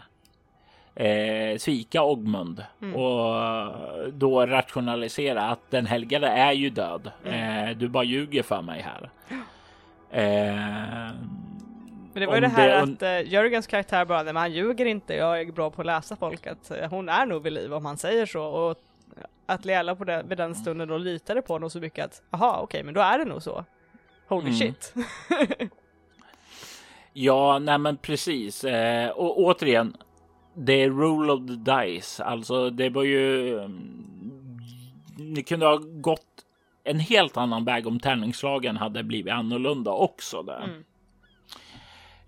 [0.94, 2.96] eh, svika Ogmund mm.
[2.96, 3.72] och
[4.12, 7.10] då rationalisera att den helgade är ju död.
[7.24, 7.68] Mm.
[7.68, 9.10] Eh, du bara ljuger för mig här.
[10.10, 11.12] Eh,
[12.18, 12.82] men det var ju det här det...
[13.18, 15.86] att uh, Jörgens karaktär bara, nej men han ljuger inte, jag är bra på att
[15.86, 18.42] läsa folk, att uh, hon är nog vid liv om han säger så.
[18.42, 18.78] Och
[19.46, 22.52] att Leela på det, vid den stunden då litade på honom så mycket att, jaha
[22.52, 23.64] okej okay, men då är det nog så.
[24.28, 24.54] Holy mm.
[24.54, 24.94] shit.
[27.12, 28.64] ja, nej men precis.
[28.64, 29.96] Eh, och återigen,
[30.54, 32.24] det är rule of the dice.
[32.24, 33.54] Alltså det var ju...
[33.54, 34.04] Um,
[35.34, 36.44] det kunde ha gått
[36.84, 40.64] en helt annan väg om tärningslagen hade blivit annorlunda också där.
[40.64, 40.84] Mm.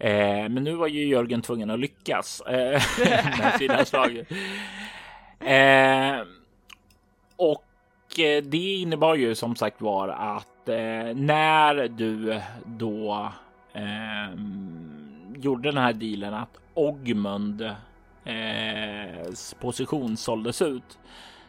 [0.00, 2.82] Eh, men nu var ju Jörgen tvungen att lyckas eh,
[3.38, 4.16] med sina slag.
[5.40, 6.20] Eh,
[7.36, 13.32] och eh, det innebar ju som sagt var att eh, när du då
[13.72, 14.40] eh,
[15.36, 17.62] gjorde den här dealen att Ogmund
[18.24, 20.98] eh, position såldes ut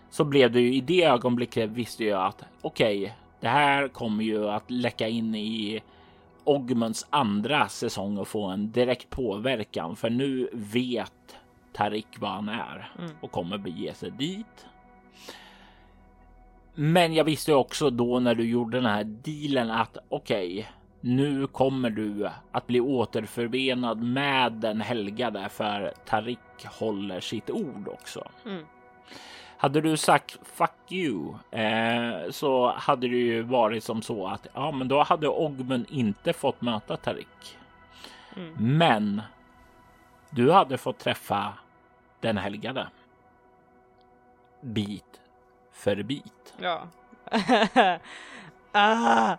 [0.10, 4.24] så blev det ju i det ögonblicket visste jag att okej, okay, det här kommer
[4.24, 5.82] ju att läcka in i
[6.44, 11.38] Ogmunds andra säsong och få en direkt påverkan för nu vet
[11.74, 13.12] Tarik vad han är mm.
[13.22, 14.66] och kommer bege sig dit.
[16.76, 20.66] Men jag visste också då när du gjorde den här dealen att okej, okay,
[21.02, 28.28] nu kommer du att bli återförenad med den helgade för Tarik håller sitt ord också.
[28.46, 28.66] Mm.
[29.62, 34.72] Hade du sagt fuck you eh, så hade det ju varit som så att ja,
[34.72, 37.58] men då hade Ogmund inte fått möta Tarik.
[38.36, 38.78] Mm.
[38.78, 39.22] Men
[40.30, 41.54] du hade fått träffa
[42.20, 42.88] den helgade.
[44.62, 45.22] Bit
[45.72, 46.54] för bit.
[46.58, 46.88] Ja.
[48.72, 49.38] ah.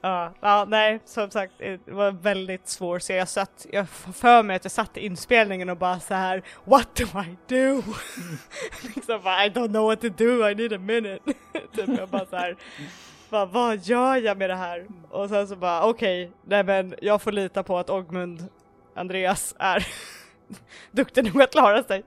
[0.00, 4.56] Ja, ja, nej, som sagt, det var väldigt svår så jag satt, jag för mig
[4.56, 7.82] att jag satt i inspelningen och bara så här What do I do?
[8.82, 11.20] liksom bara, I don't know what to do, I need a minute.
[11.74, 12.56] typ jag bara så här,
[13.30, 14.86] bara, vad gör jag med det här?
[15.10, 18.46] Och sen så bara, okej, okay, nej men jag får lita på att Ogmund
[18.94, 19.86] Andreas är
[20.90, 22.04] duktig nog att klara sig.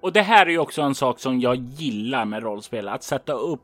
[0.00, 3.32] Och det här är ju också en sak som jag gillar med rollspel, att sätta
[3.32, 3.60] upp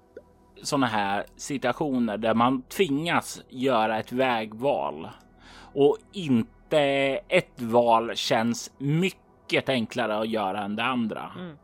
[0.64, 5.08] sådana här situationer där man tvingas göra ett vägval
[5.74, 6.78] och inte
[7.28, 11.32] ett val känns mycket enklare att göra än det andra.
[11.38, 11.56] Mm.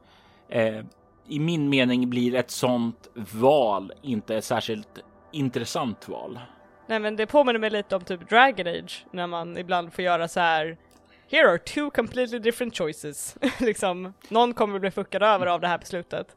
[0.48, 0.84] Eh,
[1.28, 4.98] I min mening blir ett sådant val inte ett särskilt
[5.32, 6.40] intressant val.
[6.86, 10.28] Nej, men det påminner mig lite om typ Dragon Age när man ibland får göra
[10.28, 10.76] så här.
[11.30, 13.36] Here are two completely different choices.
[13.60, 16.36] liksom, någon kommer bli fuckad över av det här beslutet.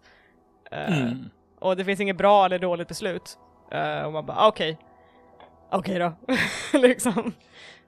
[0.74, 1.30] Uh, mm.
[1.64, 3.38] Och det finns inget bra eller dåligt beslut.
[3.74, 4.72] Uh, och man bara okej.
[4.72, 4.86] Okay.
[5.72, 6.14] Okej okay
[6.72, 6.78] då.
[6.88, 7.34] liksom.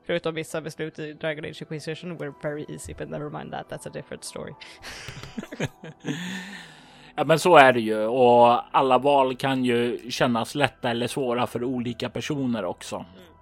[0.05, 3.88] Förutom vissa beslut i Dragon Age Inquisition were very easy, but never mind that, that's
[3.88, 4.53] a different story.
[7.15, 11.47] ja men så är det ju och alla val kan ju kännas lätta eller svåra
[11.47, 12.95] för olika personer också.
[12.95, 13.35] Mm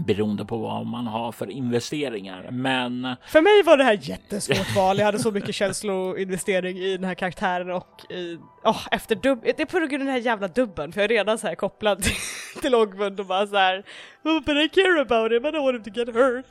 [0.00, 2.48] beroende på vad man har för investeringar.
[2.50, 4.98] Men för mig var det här jättesvårt val.
[4.98, 9.60] Jag hade så mycket känsloinvestering i den här karaktären och i, oh, efter dubb, det
[9.60, 12.02] är på grund av den här jävla dubben för jag är redan så här kopplad
[12.02, 12.16] till,
[12.62, 12.88] till och
[13.26, 13.84] bara så här,
[14.24, 16.46] oh, but I care about him, I don't want him to get hurt.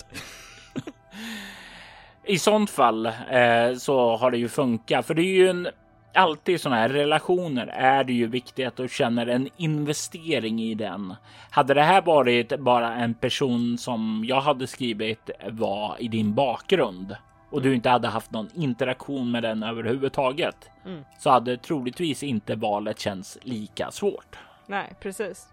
[2.25, 5.67] I sånt fall eh, så har det ju funkat, för det är ju en
[6.13, 10.75] alltid i sådana här relationer är det ju viktigt att du känner en investering i
[10.75, 11.15] den.
[11.49, 17.15] Hade det här varit bara en person som jag hade skrivit var i din bakgrund
[17.49, 21.05] och du inte hade haft någon interaktion med den överhuvudtaget mm.
[21.19, 24.37] så hade troligtvis inte valet känts lika svårt.
[24.67, 25.47] Nej, precis.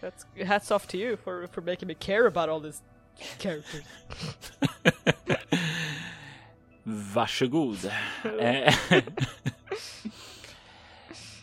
[0.00, 2.82] That's, hats off to you for, for making me care about all these
[3.38, 3.84] characters.
[7.14, 7.78] Varsågod.
[8.40, 8.74] Eh,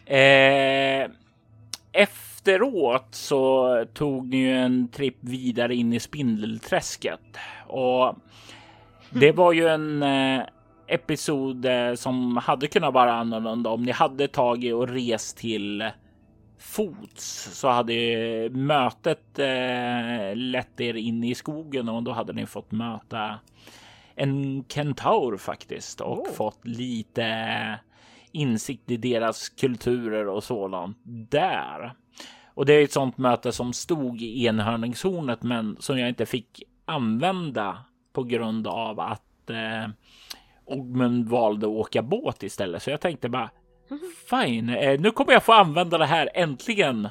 [0.17, 1.09] eh,
[1.91, 7.37] efteråt så tog ni ju en tripp vidare in i Spindelträsket.
[7.67, 8.15] Och
[9.09, 10.41] det var ju en eh,
[10.87, 13.69] episod som hade kunnat vara annorlunda.
[13.69, 15.91] Om ni hade tagit och rest till
[16.59, 17.93] fots så hade
[18.51, 23.39] mötet eh, lett er in i skogen och då hade ni fått möta
[24.17, 26.33] en kentaur faktiskt och oh.
[26.33, 27.79] fått lite
[28.31, 30.97] insikt i deras kulturer och sådant
[31.29, 31.93] där.
[32.53, 36.63] Och det är ett sånt möte som stod i enhörningshornet, men som jag inte fick
[36.85, 37.77] använda
[38.13, 39.89] på grund av att eh,
[40.65, 42.83] Ogmund valde att åka båt istället.
[42.83, 43.49] Så jag tänkte bara
[44.29, 47.09] fine, eh, nu kommer jag få använda det här äntligen.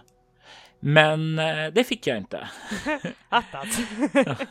[0.80, 2.48] Men eh, det fick jag inte.
[3.28, 3.68] Attat.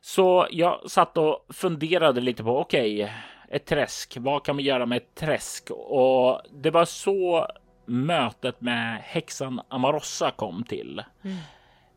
[0.00, 3.14] Så jag satt och funderade lite på okej, okay,
[3.50, 4.16] ett träsk.
[4.20, 5.70] Vad kan vi göra med ett träsk?
[5.70, 7.46] Och det var så
[7.84, 11.02] mötet med häxan Amarossa kom till.
[11.22, 11.36] Mm.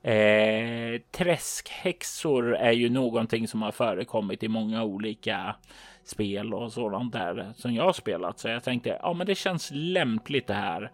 [0.05, 5.55] Eh, träskhäxor är ju någonting som har förekommit i många olika
[6.03, 8.39] spel och sådant där som jag har spelat.
[8.39, 10.91] Så jag tänkte, ja, men det känns lämpligt det här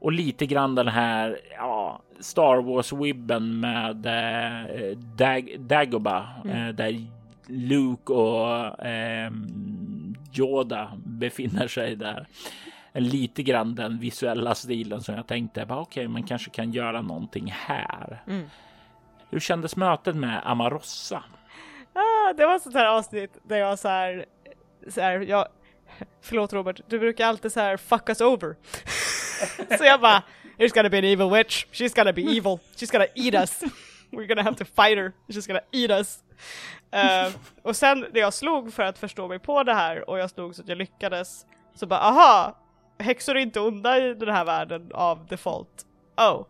[0.00, 6.68] och lite grann den här ja, Star Wars-wibben med eh, Dag Dagobah mm.
[6.68, 7.06] eh, där
[7.46, 9.32] Luke och eh,
[10.34, 12.26] Yoda befinner sig där.
[12.92, 17.54] Lite grann den visuella stilen som jag tänkte, okej, okay, man kanske kan göra någonting
[17.56, 18.22] här.
[18.26, 18.46] Mm.
[19.30, 21.22] Hur kändes mötet med Amarossa?
[21.92, 24.24] Ah, det var ett sånt här avsnitt där jag så här,
[24.88, 25.46] så här jag
[26.20, 28.56] förlåt Robert, du brukar alltid så här fuck us over.
[29.78, 30.22] så jag bara,
[30.58, 33.62] there's gonna be an evil witch, she's gonna be evil, she's gonna eat us.
[34.10, 36.18] We're gonna have to fight her, she's gonna eat us.
[36.94, 37.32] Uh,
[37.62, 40.54] och sen när jag slog för att förstå mig på det här och jag slog
[40.54, 42.58] så att jag lyckades, så bara aha,
[42.98, 45.86] häxor är inte onda i den här världen av default.
[46.16, 46.44] Oh.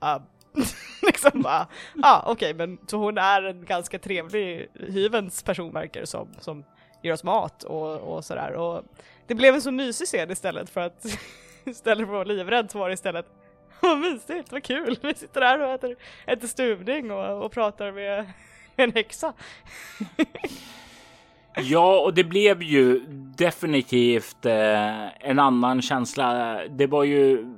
[0.00, 0.22] Um.
[1.02, 1.66] liksom bara,
[2.02, 6.64] ah okej okay, men så hon är en ganska trevlig hyvens person verkar som, som
[7.02, 8.82] ger oss mat och, och sådär och
[9.26, 11.06] det blev en så mysig scen istället för att
[11.70, 13.26] istället för att vara livrädd så var det istället
[13.80, 15.96] vad mysigt, vad kul, vi sitter här och äter,
[16.26, 18.26] äter stuvning och, och pratar med
[18.76, 19.32] en häxa.
[21.56, 23.00] ja, och det blev ju
[23.36, 26.60] definitivt eh, en annan känsla.
[26.68, 27.54] Det var ju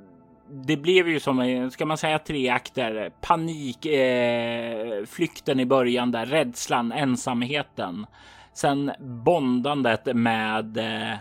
[0.49, 6.25] det blev ju som, ska man säga tre akter, panik, eh, flykten i början där,
[6.25, 8.05] rädslan, ensamheten.
[8.53, 11.17] Sen bondandet med eh,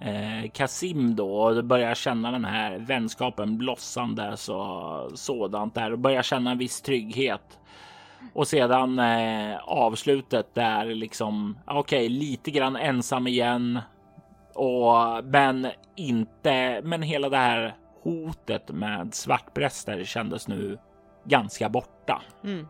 [0.00, 6.22] eh, Kasim då och börjar känna den här vänskapen blossande så sådant där och börjar
[6.22, 7.58] känna en viss trygghet.
[8.32, 13.80] Och sedan eh, avslutet där liksom okej, okay, lite grann ensam igen
[14.54, 16.80] och men inte.
[16.84, 20.78] Men hela det här hotet med svartpräster kändes nu
[21.24, 22.22] ganska borta.
[22.44, 22.66] Mm.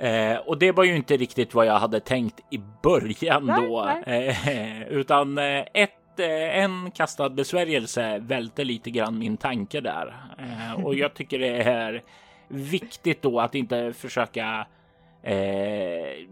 [0.00, 3.92] Eh, och det var ju inte riktigt vad jag hade tänkt i början nej, då,
[4.06, 4.28] nej.
[4.28, 10.84] Eh, utan eh, ett eh, en kastad besvärjelse välte lite grann min tanke där eh,
[10.84, 12.02] och jag tycker det är
[12.48, 14.66] viktigt då att inte försöka
[15.22, 16.26] eh,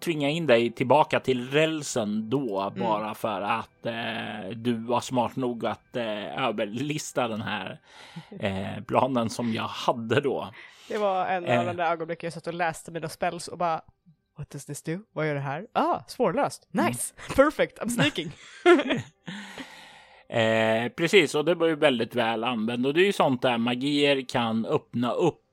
[0.00, 2.80] tvinga in dig tillbaka till rälsen då mm.
[2.80, 7.80] bara för att eh, du var smart nog att eh, överlista den här
[8.40, 10.48] eh, planen som jag hade då.
[10.88, 13.80] Det var en av de där ögonblicken jag satt och läste mina spells och bara
[14.38, 14.98] What does this do?
[15.12, 15.66] Vad gör det här?
[15.72, 16.68] Ah, svårlöst.
[16.74, 16.86] Mm.
[16.86, 17.14] Nice!
[17.16, 17.34] Mm.
[17.36, 17.78] Perfect!
[17.78, 18.32] I'm sneaking!
[20.40, 23.58] eh, precis, och det var ju väldigt väl använt och det är ju sånt där
[23.58, 25.47] magier kan öppna upp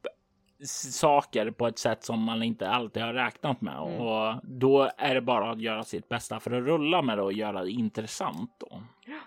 [0.92, 4.02] saker på ett sätt som man inte alltid har räknat med mm.
[4.02, 7.34] och då är det bara att göra sitt bästa för att rulla med det och
[7.34, 8.52] göra det intressant.
[8.58, 8.82] Då.
[9.06, 9.20] Ja.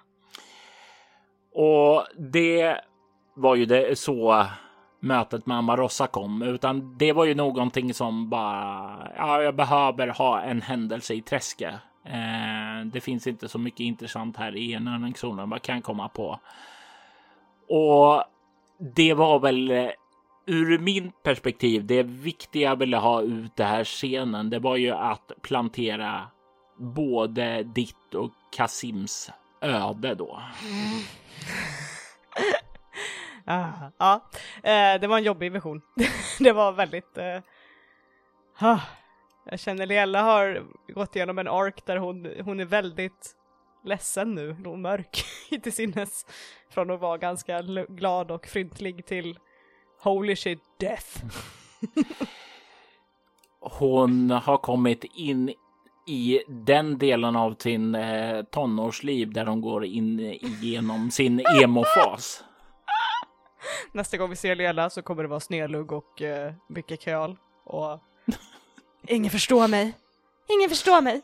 [1.62, 2.81] Och det
[3.35, 4.47] var ju det så
[5.01, 9.12] mötet med Amarossa kom, utan det var ju någonting som bara.
[9.16, 11.74] Ja, jag behöver ha en händelse i träsket.
[12.05, 15.51] Eh, det finns inte så mycket intressant här i enhörningszonen.
[15.51, 16.41] Vad kan komma på?
[17.68, 18.24] Och
[18.79, 19.91] det var väl
[20.49, 24.90] ur min perspektiv, det viktiga jag ville ha ut det här scenen, det var ju
[24.90, 26.30] att plantera
[26.78, 29.30] både ditt och Kasims
[29.61, 30.42] öde då.
[30.64, 31.03] Mm.
[33.44, 35.82] ah, ja, eh, det var en jobbig vision.
[36.38, 37.18] det var väldigt...
[37.18, 37.40] Eh,
[38.59, 38.80] ah,
[39.44, 43.34] jag känner Leella har gått igenom en ark där hon, hon är väldigt
[43.84, 45.24] ledsen nu, och mörk
[45.62, 46.26] till sinnes.
[46.70, 49.38] Från att vara ganska glad och fryntlig till
[50.01, 51.22] Holy shit death.
[53.61, 55.55] Hon har kommit in
[56.07, 62.44] i den delen av sin eh, tonårsliv där hon går in igenom sin emo-fas.
[63.92, 68.03] Nästa gång vi ser Lela så kommer det vara snedlugg och eh, mycket köl och
[69.07, 69.94] ingen förstår mig.
[70.49, 71.22] Ingen förstår mig.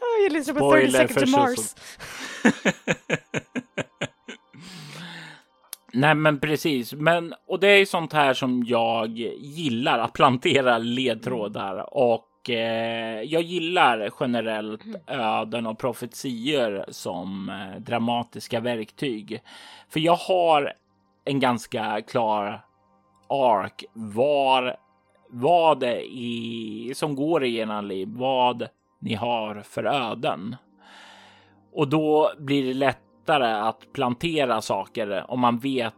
[0.00, 1.74] oh, jag lyssnar på 30 Seconds to Mars.
[5.92, 6.92] Nej, men precis.
[6.92, 9.08] Men och det är sånt här som jag
[9.38, 18.60] gillar att plantera ledtrådar och eh, jag gillar generellt öden och profetier som eh, dramatiska
[18.60, 19.42] verktyg.
[19.88, 20.72] För jag har
[21.24, 22.64] en ganska klar
[23.28, 24.76] ark var
[25.30, 28.68] vad i, som går i ena liv, vad
[29.00, 30.56] ni har för öden.
[31.72, 35.94] Och då blir det lätt lättare att plantera saker om man vet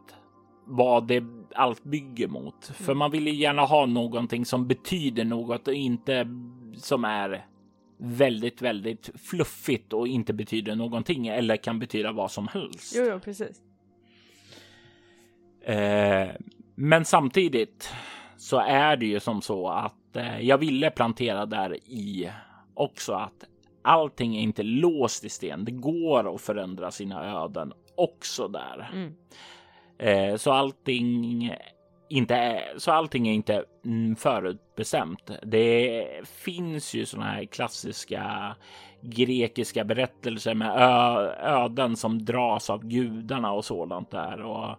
[0.66, 1.24] vad det
[1.54, 2.66] allt bygger mot.
[2.66, 2.98] För mm.
[2.98, 6.26] man vill ju gärna ha någonting som betyder något och inte
[6.76, 7.46] som är
[7.98, 12.94] väldigt, väldigt fluffigt och inte betyder någonting eller kan betyda vad som helst.
[12.96, 13.60] Jo, jo precis.
[15.64, 16.28] Eh,
[16.74, 17.92] men samtidigt
[18.36, 22.30] så är det ju som så att eh, jag ville plantera där i
[22.74, 23.44] också att
[23.82, 25.64] allting är inte låst i sten.
[25.64, 28.90] Det går att förändra sina öden också där.
[28.92, 29.14] Mm.
[29.98, 31.50] Eh, så allting
[32.08, 33.64] inte är, så allting är inte
[34.18, 35.30] förutbestämt.
[35.42, 38.56] Det finns ju såna här klassiska
[39.00, 40.70] grekiska berättelser med
[41.42, 44.76] öden som dras av gudarna och sådant där och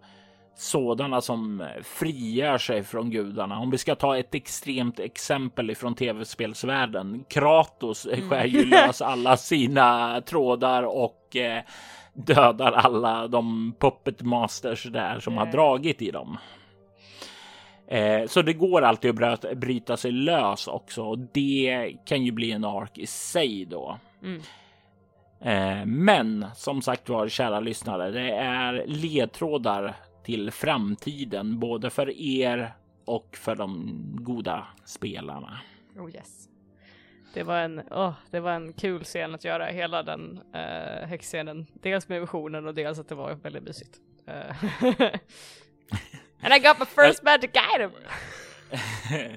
[0.61, 3.59] sådana som frigör sig från gudarna.
[3.59, 7.25] Om vi ska ta ett extremt exempel ifrån tv-spelsvärlden.
[7.29, 8.29] Kratos mm.
[8.29, 11.63] skär ju lös alla sina trådar och eh,
[12.13, 16.37] dödar alla de puppet masters där som har dragit i dem.
[17.87, 22.51] Eh, så det går alltid att bryta sig lös också och det kan ju bli
[22.51, 23.97] en ark i sig då.
[24.23, 24.41] Mm.
[25.41, 32.73] Eh, men som sagt var, kära lyssnare, det är ledtrådar till framtiden, både för er
[33.05, 35.59] och för de goda spelarna.
[35.97, 36.47] Oh yes.
[37.33, 41.67] Det var en, oh, det var en kul scen att göra hela den uh, häxscenen.
[41.73, 43.97] Dels med visionen och dels att det var väldigt mysigt.
[44.27, 44.63] Uh,
[46.41, 47.91] And I got my first magic item!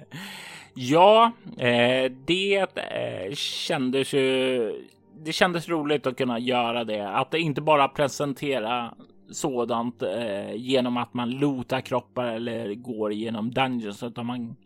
[0.75, 7.09] ja, eh, det eh, kändes ju det kändes roligt att kunna göra det.
[7.09, 8.95] Att inte bara presentera
[9.31, 14.57] sådant eh, genom att man lotar kroppar eller går genom dungeons, utan man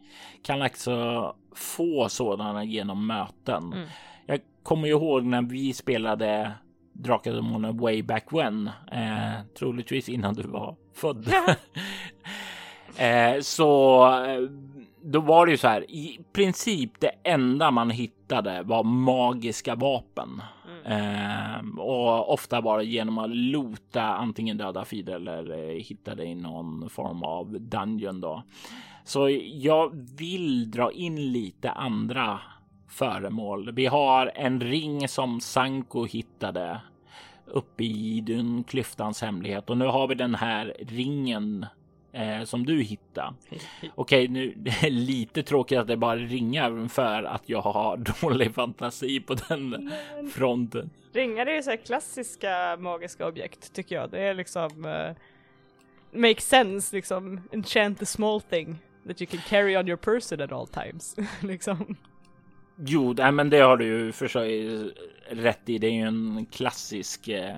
[0.43, 3.73] kan också få sådana genom möten.
[3.73, 3.89] Mm.
[4.27, 6.53] Jag kommer ihåg när vi spelade
[6.93, 11.29] Drakar och Demoner way back when, eh, troligtvis innan du var född.
[12.99, 14.41] eh, så eh,
[15.03, 15.91] då var det ju så här.
[15.91, 20.43] I princip det enda man hittade var magiska vapen.
[20.89, 26.35] Eh, och ofta bara genom att lota antingen döda fiender eller eh, hitta det i
[26.35, 28.43] någon form av dungeon då.
[29.05, 32.41] Så jag vill dra in lite andra
[32.89, 33.73] föremål.
[33.73, 36.81] Vi har en ring som Sanko hittade
[37.47, 41.67] uppe i den klyftans hemlighet och nu har vi den här ringen
[42.19, 43.35] eh, som du hittade.
[43.95, 48.55] Okej, nu det är lite tråkigt att det bara ringar för att jag har dålig
[48.55, 50.91] fantasi på den Men, fronten.
[51.13, 54.11] Ringar är ju så här klassiska magiska objekt tycker jag.
[54.11, 55.13] Det är liksom uh,
[56.21, 57.41] make sense liksom.
[57.53, 61.17] Enchant a small thing that you can carry on your person at all times.
[61.41, 61.97] liksom.
[62.77, 64.81] Jo, nej, men det har du ju för sig
[65.31, 65.79] rätt i.
[65.79, 67.57] Det är ju en klassisk eh,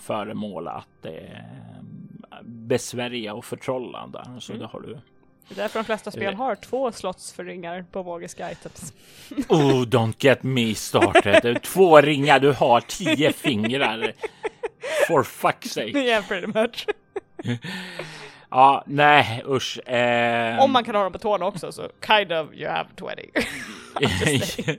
[0.00, 1.12] föremål att eh,
[2.42, 4.40] besvärja och förtrolla där.
[4.40, 4.60] Så mm.
[4.60, 4.98] det har du.
[5.48, 8.92] Det är därför de flesta spel har två slottsförringar på magiska items.
[9.48, 11.62] Oh, don't get me started.
[11.62, 14.12] Två ringar, du har tio fingrar.
[15.06, 15.98] For fuck's sake.
[15.98, 16.86] Yeah, pretty much.
[18.50, 19.88] ja, nej usch.
[19.88, 20.58] Eh...
[20.60, 24.78] Om man kan ha dem på tårna också så kind of you have 20.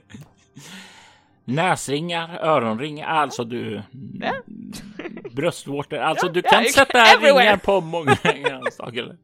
[1.50, 3.82] Näsringar, öronringar, alltså du...
[5.30, 8.16] Bröstvårtor, alltså du kan yeah, sätta ringar på många
[8.72, 9.16] saker.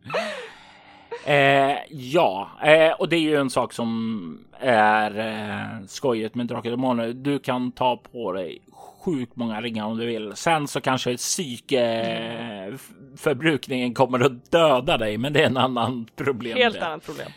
[1.27, 6.71] Eh, ja, eh, och det är ju en sak som är eh, skojigt med Drakar
[6.71, 7.13] och Demoner.
[7.13, 8.61] Du kan ta på dig
[9.07, 10.33] sjukt många ringar om du vill.
[10.35, 16.59] Sen så kanske psykeförbrukningen kommer att döda dig, men det är en annan problem.
[16.59, 17.29] Helt annat problem.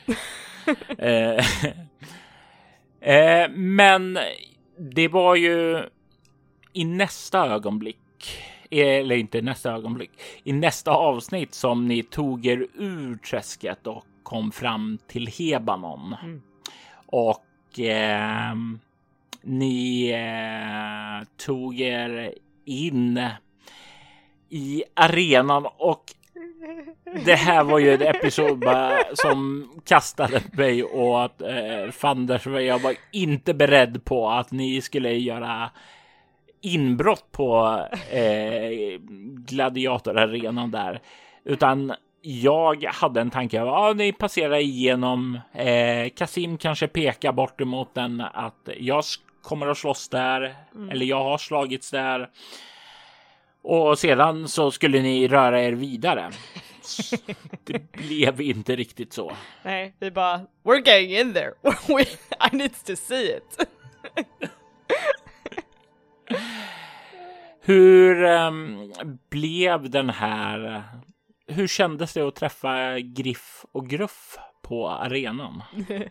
[0.97, 1.45] eh,
[3.15, 4.19] eh, men
[4.79, 5.83] det var ju
[6.73, 7.97] i nästa ögonblick
[8.71, 10.11] eller inte nästa ögonblick,
[10.43, 16.15] i nästa avsnitt som ni tog er ur träsket och kom fram till Hebanon.
[16.23, 16.41] Mm.
[17.05, 18.53] Och eh,
[19.41, 22.33] ni eh, tog er
[22.65, 23.19] in
[24.49, 26.03] i arenan och
[27.25, 28.65] det här var ju en episod
[29.13, 32.45] som kastade mig åt eh, fanders.
[32.45, 35.69] Jag var inte beredd på att ni skulle göra
[36.61, 37.79] inbrott på
[38.11, 38.99] eh,
[39.47, 41.01] gladiatorarenan där,
[41.43, 43.57] utan jag hade en tanke.
[43.57, 45.39] Ja, ni passerar igenom.
[45.53, 49.03] Eh, Kasim kanske pekar bort emot den att jag
[49.41, 50.89] kommer att slåss där mm.
[50.89, 52.29] eller jag har slagits där.
[53.61, 56.29] Och sedan så skulle ni röra er vidare.
[57.63, 59.31] det blev inte riktigt så.
[59.63, 61.53] Nej, vi bara we're going in there.
[62.51, 63.69] I need to see it.
[67.61, 68.93] Hur um,
[69.29, 70.83] blev den här?
[71.47, 75.63] Hur kändes det att träffa Griff och Gruff på arenan?
[75.89, 76.07] uh,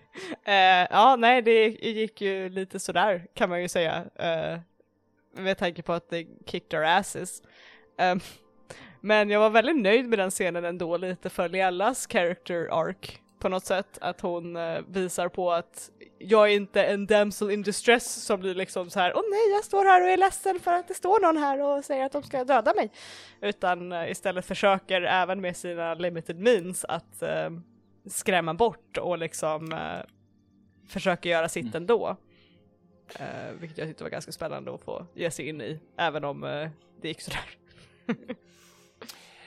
[0.91, 4.05] ja, nej, det gick ju lite sådär kan man ju säga.
[4.21, 4.61] Uh,
[5.43, 7.43] med tanke på att det kicked our asses.
[7.99, 8.21] Um,
[9.01, 13.49] men jag var väldigt nöjd med den scenen ändå, lite för Liellas character arc på
[13.49, 13.99] något sätt.
[14.01, 18.55] Att hon uh, visar på att jag är inte en damsel in distress som blir
[18.55, 21.21] liksom så här, åh nej, jag står här och är ledsen för att det står
[21.21, 22.91] någon här och säger att de ska döda mig.
[23.41, 27.59] Utan uh, istället försöker även med sina limited means att uh,
[28.07, 30.01] skrämma bort och liksom uh,
[30.89, 31.77] försöker göra sitt mm.
[31.77, 32.17] ändå.
[33.21, 36.41] Uh, vilket jag tyckte var ganska spännande att få ge sig in i, även om
[37.01, 37.45] det gick sådär.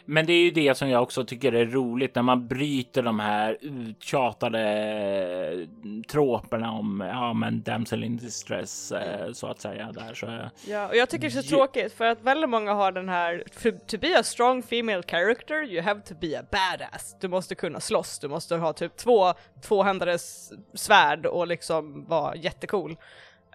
[0.06, 3.20] Men det är ju det som jag också tycker är roligt när man bryter de
[3.20, 5.68] här uttjatade eh,
[6.12, 10.50] troperna om ja, men damsel in distress eh, så att säga där så.
[10.68, 13.44] Ja, och jag tycker det är så tråkigt för att väldigt många har den här
[13.88, 17.16] to be a strong female character you have to be a badass.
[17.20, 22.92] Du måste kunna slåss, du måste ha typ två tvåhandades svärd och liksom vara jättecool.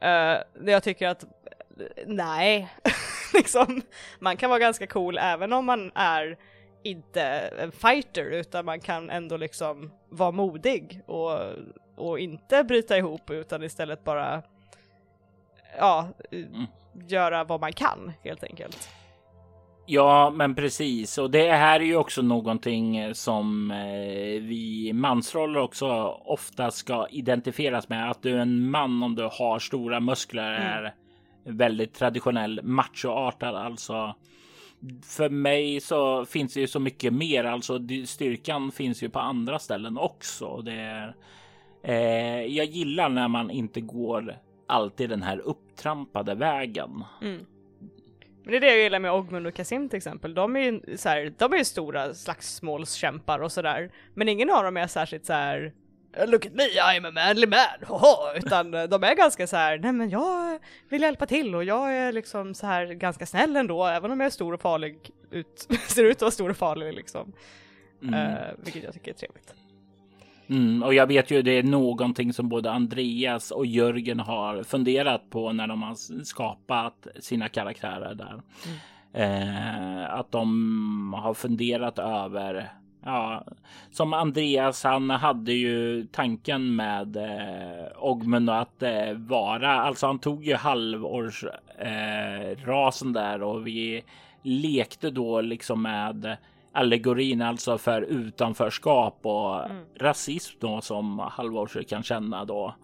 [0.02, 1.24] Uh, jag tycker att
[2.06, 2.68] nej,
[3.36, 3.82] liksom
[4.18, 6.36] man kan vara ganska cool även om man är
[6.82, 7.22] inte
[7.58, 11.40] en fighter utan man kan ändå liksom vara modig och,
[11.96, 14.42] och inte bryta ihop utan istället bara
[15.78, 16.66] ja, mm.
[17.08, 18.88] göra vad man kan helt enkelt.
[19.86, 21.18] Ja, men precis.
[21.18, 25.86] Och det här är ju också någonting som eh, vi mansroller också
[26.24, 28.10] ofta ska identifieras med.
[28.10, 30.92] Att du är en man om du har stora muskler mm
[31.46, 33.56] väldigt traditionell machoartad.
[33.56, 34.14] Alltså
[35.02, 37.44] för mig så finns det ju så mycket mer.
[37.44, 40.60] Alltså styrkan finns ju på andra ställen också.
[40.60, 41.16] Det är,
[41.82, 44.36] eh, jag gillar när man inte går
[44.66, 47.04] alltid den här upptrampade vägen.
[47.22, 47.46] Mm.
[48.42, 50.34] Men det är det jag gillar med Ogmund och Kasim till exempel.
[50.34, 53.90] De är ju så här, de är ju stora slagsmålskämpar och sådär.
[54.14, 55.72] Men ingen av dem är särskilt så här
[56.26, 58.38] Look at me, I'm a manly man, Hoho!
[58.38, 60.58] Utan eh, de är ganska så här, nej men jag
[60.88, 64.26] vill hjälpa till och jag är liksom så här ganska snäll ändå, även om jag
[64.26, 67.32] är stor och farlig, ut, ser ut att vara stor och farlig liksom.
[68.02, 68.14] Mm.
[68.14, 69.54] Uh, vilket jag tycker är trevligt.
[70.48, 75.30] Mm, och jag vet ju det är någonting som både Andreas och Jörgen har funderat
[75.30, 78.42] på när de har skapat sina karaktärer där.
[78.66, 78.78] Mm.
[79.16, 82.72] Eh, att de har funderat över
[83.06, 83.44] Ja,
[83.90, 90.44] som Andreas, han hade ju tanken med eh, Ogmund att eh, vara, alltså han tog
[90.44, 94.04] ju halvårsrasen eh, där och vi
[94.42, 96.36] lekte då liksom med
[96.72, 99.84] allegorin alltså för utanförskap och mm.
[99.96, 102.74] rasism då som halvårs kan känna då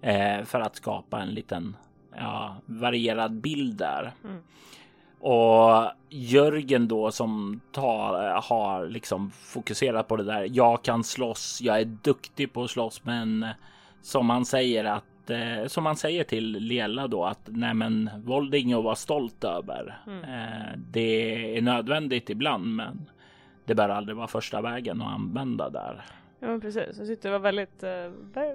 [0.00, 1.76] eh, för att skapa en liten
[2.16, 4.12] ja, varierad bild där.
[4.24, 4.42] Mm.
[5.22, 10.48] Och Jörgen då som tar, har liksom fokuserat på det där.
[10.50, 11.58] Jag kan slåss.
[11.62, 13.46] Jag är duktig på att slåss, men
[14.02, 18.54] som han säger att eh, som han säger till Lela då att nej, men våld
[18.54, 20.00] är inget att vara stolt över.
[20.06, 20.24] Mm.
[20.24, 23.10] Eh, det är nödvändigt ibland, men
[23.64, 26.04] det bör aldrig vara första vägen att använda där.
[26.44, 28.10] Ja precis, jag tyckte det var väldigt, eh,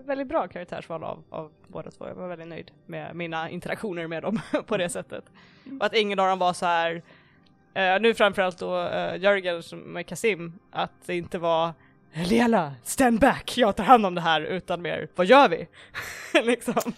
[0.05, 2.07] väldigt bra karaktärsval av, av båda två.
[2.07, 5.23] Jag var väldigt nöjd med mina interaktioner med dem på det sättet.
[5.79, 7.01] Och att ingen av dem var så här,
[7.73, 11.73] eh, nu framförallt då eh, Jörgen med Kasim, att det inte var
[12.13, 15.67] Lela, stand back, jag tar hand om det här, utan mer, vad gör vi?
[16.43, 16.93] liksom.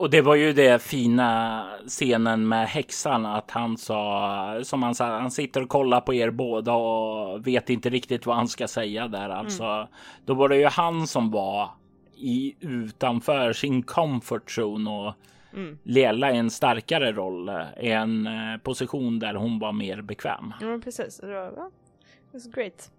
[0.00, 5.06] Och det var ju det fina scenen med häxan att han sa som han sa.
[5.06, 9.08] Han sitter och kollar på er båda och vet inte riktigt vad han ska säga
[9.08, 9.24] där.
[9.24, 9.36] Mm.
[9.36, 9.86] Alltså, mm.
[10.24, 11.70] då var det ju han som var
[12.16, 15.14] i utanför sin comfort zone och
[15.54, 15.78] mm.
[15.82, 20.52] Lela i en starkare roll en eh, position där hon var mer bekväm.
[20.60, 21.16] Ja, precis.
[21.16, 21.70] Det var ja,
[22.32, 22.90] it's great.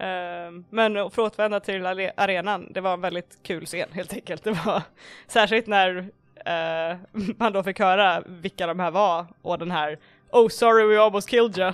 [0.00, 1.86] Uh, men för att återvända till
[2.16, 4.44] arenan, det var en väldigt kul scen helt enkelt.
[4.44, 4.82] Det var
[5.26, 6.10] särskilt när
[6.48, 6.96] uh,
[7.38, 9.98] man då fick höra vilka de här var och den här
[10.32, 11.72] Oh sorry we almost killed you.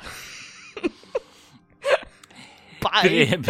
[3.03, 3.43] Bye!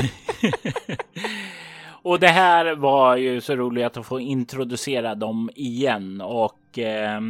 [1.87, 7.21] och det här var ju så roligt att få introducera dem igen och eh,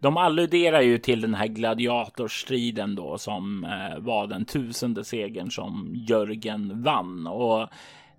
[0.00, 5.92] de alluderar ju till den här gladiatorstriden då som eh, var den tusende segern som
[6.08, 7.68] Jörgen vann och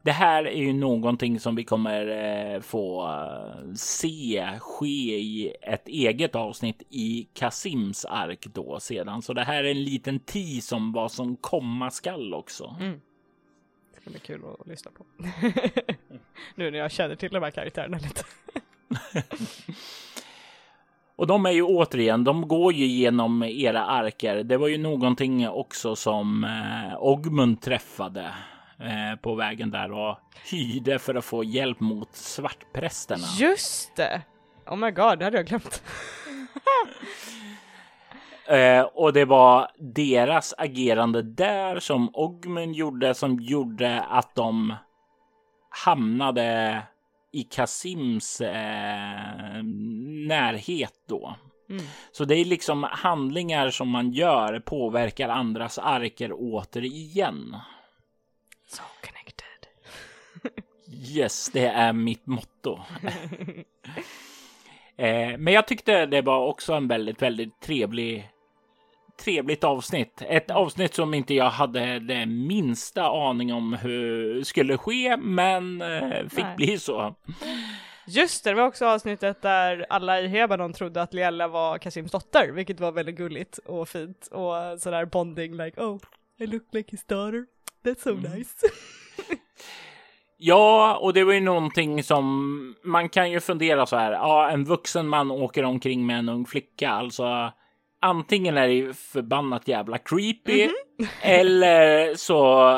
[0.05, 5.87] det här är ju någonting som vi kommer eh, få eh, se ske i ett
[5.87, 9.21] eget avsnitt i Kasims ark då sedan.
[9.21, 12.75] Så det här är en liten tease om vad som komma skall också.
[12.79, 13.01] Mm.
[13.93, 15.05] Det ska bli kul att lyssna på.
[16.55, 18.23] nu när jag känner till de här karaktärerna lite.
[21.15, 24.43] Och de är ju återigen, de går ju genom era arker.
[24.43, 28.33] Det var ju någonting också som eh, Ogmund träffade
[28.79, 30.17] eh, på vägen där och
[30.51, 33.27] hyrde för att få hjälp mot svartprästerna.
[33.39, 34.21] Just det!
[34.67, 35.83] Oh my god, det hade jag glömt.
[38.47, 44.73] eh, och det var deras agerande där som Ogmund gjorde som gjorde att de
[45.69, 46.81] hamnade
[47.31, 49.63] i Kasims eh,
[50.27, 51.35] närhet då.
[51.69, 51.83] Mm.
[52.11, 57.55] Så det är liksom handlingar som man gör påverkar andras arker återigen.
[58.67, 59.67] So connected.
[60.87, 62.79] yes, det är mitt motto.
[64.97, 68.29] eh, men jag tyckte det var också en väldigt, väldigt trevlig
[69.17, 70.21] trevligt avsnitt.
[70.27, 76.27] Ett avsnitt som inte jag hade det minsta aning om hur skulle ske, men eh,
[76.29, 76.55] fick Nej.
[76.57, 77.15] bli så.
[78.07, 82.11] Just det, det var också avsnittet där alla i Hebanon trodde att Liella var Kasims
[82.11, 85.99] dotter, vilket var väldigt gulligt och fint och sådär bonding like oh,
[86.39, 87.45] I look like his daughter,
[87.85, 88.67] that's so nice.
[90.37, 94.11] Ja, och det var ju någonting som man kan ju fundera så här.
[94.11, 97.51] Ja, en vuxen man åker omkring med en ung flicka, alltså
[98.05, 100.69] antingen är det förbannat jävla creepy
[101.21, 102.71] eller så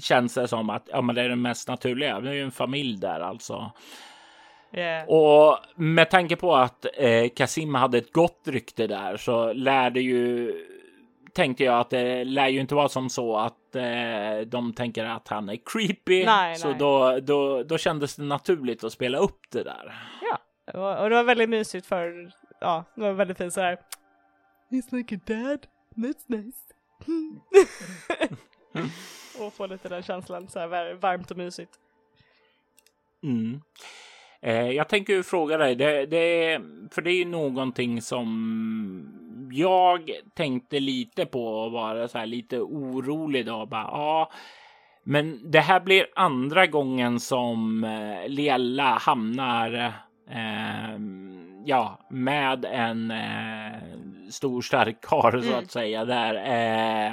[0.00, 2.20] känns det som att ja, men det är det mest naturliga.
[2.20, 3.72] Det är ju en familj där alltså.
[4.72, 5.08] Yeah.
[5.08, 10.00] Och med tanke på att eh, Kasim hade ett gott rykte där så lär det
[10.00, 10.54] ju
[11.36, 15.28] tänkte jag att det lär ju inte vara som så att eh, de tänker att
[15.28, 16.24] han är creepy.
[16.24, 16.78] Nej, så nej.
[16.78, 19.94] Då, då, då kändes det naturligt att spela upp det där.
[20.72, 23.78] Det var- Och det var väldigt mysigt för, ja, det var väldigt fint sådär.
[24.70, 25.66] He's like a dad,
[25.96, 26.58] that's nice.
[29.44, 31.72] och få lite den känslan, så här var- varmt och mysigt.
[33.22, 33.60] Mm.
[34.46, 40.80] Eh, jag tänker fråga dig, det, det, för det är ju någonting som jag tänkte
[40.80, 43.66] lite på och vara så här lite orolig då.
[43.66, 44.30] Bara, ja,
[45.04, 49.74] men det här blir andra gången som eh, Liella hamnar
[50.30, 50.98] eh,
[51.64, 53.80] ja, med en eh,
[54.30, 55.58] stor stark karl så Mm.
[55.58, 56.04] att säga.
[56.04, 57.12] Där eh,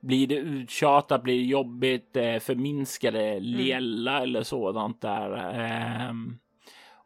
[0.00, 5.30] blir det uttjatat, blir det jobbigt, eh, förminskar det Liella eller sådant där.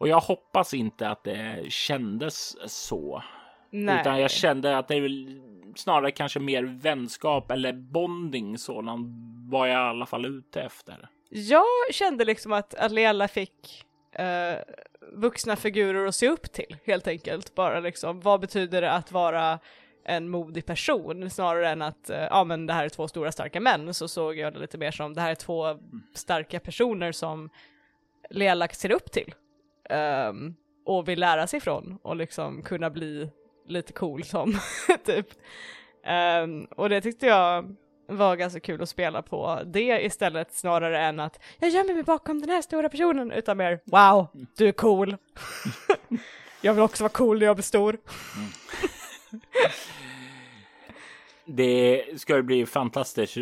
[0.03, 3.23] Och jag hoppas inte att det kändes så.
[3.71, 4.01] Nej.
[4.01, 5.09] Utan jag kände att det är
[5.77, 9.07] snarare kanske mer vänskap eller bonding sådant
[9.51, 11.09] var jag i alla fall ute efter.
[11.29, 14.55] Jag kände liksom att, Leella fick eh,
[15.13, 17.55] vuxna figurer att se upp till, helt enkelt.
[17.55, 19.59] Bara liksom, vad betyder det att vara
[20.05, 23.61] en modig person snarare än att, eh, ja men det här är två stora starka
[23.61, 25.79] män, så såg jag det lite mer som, det här är två
[26.15, 27.51] starka personer som
[28.31, 29.35] Leella ser upp till
[29.91, 33.31] um, och vill lära sig från och liksom kunna bli
[33.67, 34.59] lite cool som,
[35.05, 35.27] typ.
[36.43, 37.77] Um, och det tyckte jag
[38.07, 42.41] var ganska kul att spela på det istället snarare än att jag gömmer mig bakom
[42.41, 44.27] den här stora personen utan mer wow,
[44.57, 45.17] du är cool.
[46.61, 47.99] jag vill också vara cool när jag blir stor.
[51.45, 53.37] Det ska bli fantastiskt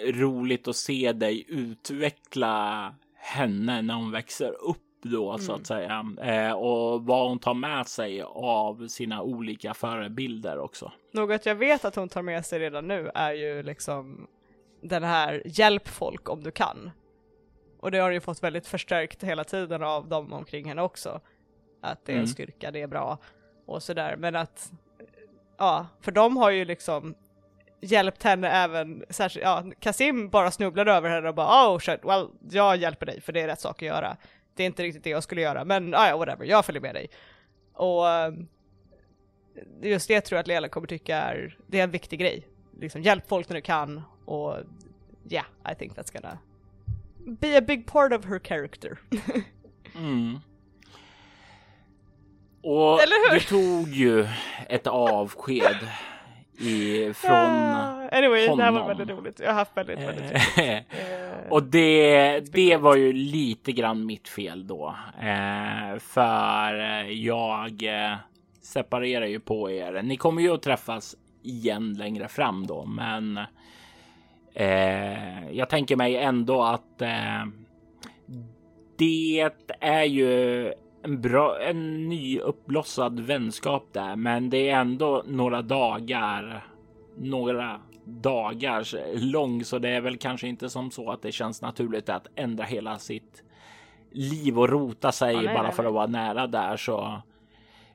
[0.00, 6.04] roligt att se dig utveckla henne när hon växer upp då så att säga.
[6.22, 10.92] Eh, och vad hon tar med sig av sina olika förebilder också.
[11.12, 14.26] Något jag vet att hon tar med sig redan nu är ju liksom
[14.82, 16.90] den här hjälp folk om du kan.
[17.80, 21.20] Och det har ju fått väldigt förstärkt hela tiden av dem omkring henne också.
[21.82, 22.26] Att det är en Mm.
[22.26, 23.18] styrka, det är bra
[23.66, 24.16] och sådär.
[24.18, 24.72] Men att,
[25.58, 27.14] ja, för de har ju liksom
[27.80, 32.28] hjälpt henne även, särskilt, ja, Kasim bara snubblade över henne och bara oh shit, well,
[32.50, 34.16] jag hjälper dig för det är rätt sak att göra.
[34.54, 36.94] Det är inte riktigt det jag skulle göra, men ah, ja, whatever, jag följer med
[36.94, 37.10] dig.
[37.72, 38.48] Och ehm,
[39.82, 42.48] just det tror jag att Lela kommer tycka är, det är en viktig grej.
[42.80, 44.56] Liksom hjälp folk när du kan och
[45.30, 46.38] yeah, I think that's gonna
[47.16, 48.98] be a big part of her character.
[49.96, 50.38] Mm.
[52.62, 53.38] Och Eller hur?
[53.38, 54.28] du tog ju
[54.68, 55.88] ett avsked
[56.58, 58.88] ifrån Ah, anyway, det här var honom.
[58.88, 59.40] väldigt roligt.
[59.40, 60.58] Jag har haft väldigt, väldigt roligt.
[60.58, 60.74] Eh,
[61.44, 64.94] Eh, Och det, det var ju lite grann mitt fel då.
[65.20, 68.16] Eh, för eh, jag eh,
[68.62, 70.02] separerar ju på er.
[70.02, 73.38] Ni kommer ju att träffas igen längre fram då, men
[74.54, 77.44] eh, jag tänker mig ändå att eh,
[78.98, 79.50] det
[79.80, 80.72] är ju
[81.04, 86.66] en bra, en nyuppblossad vänskap där, men det är ändå några dagar,
[87.16, 92.08] några dagars lång, så det är väl kanske inte som så att det känns naturligt
[92.08, 93.42] att ändra hela sitt
[94.10, 96.76] liv och rota sig Ja, nej, bara nej, för att vara nära där.
[96.76, 97.22] Så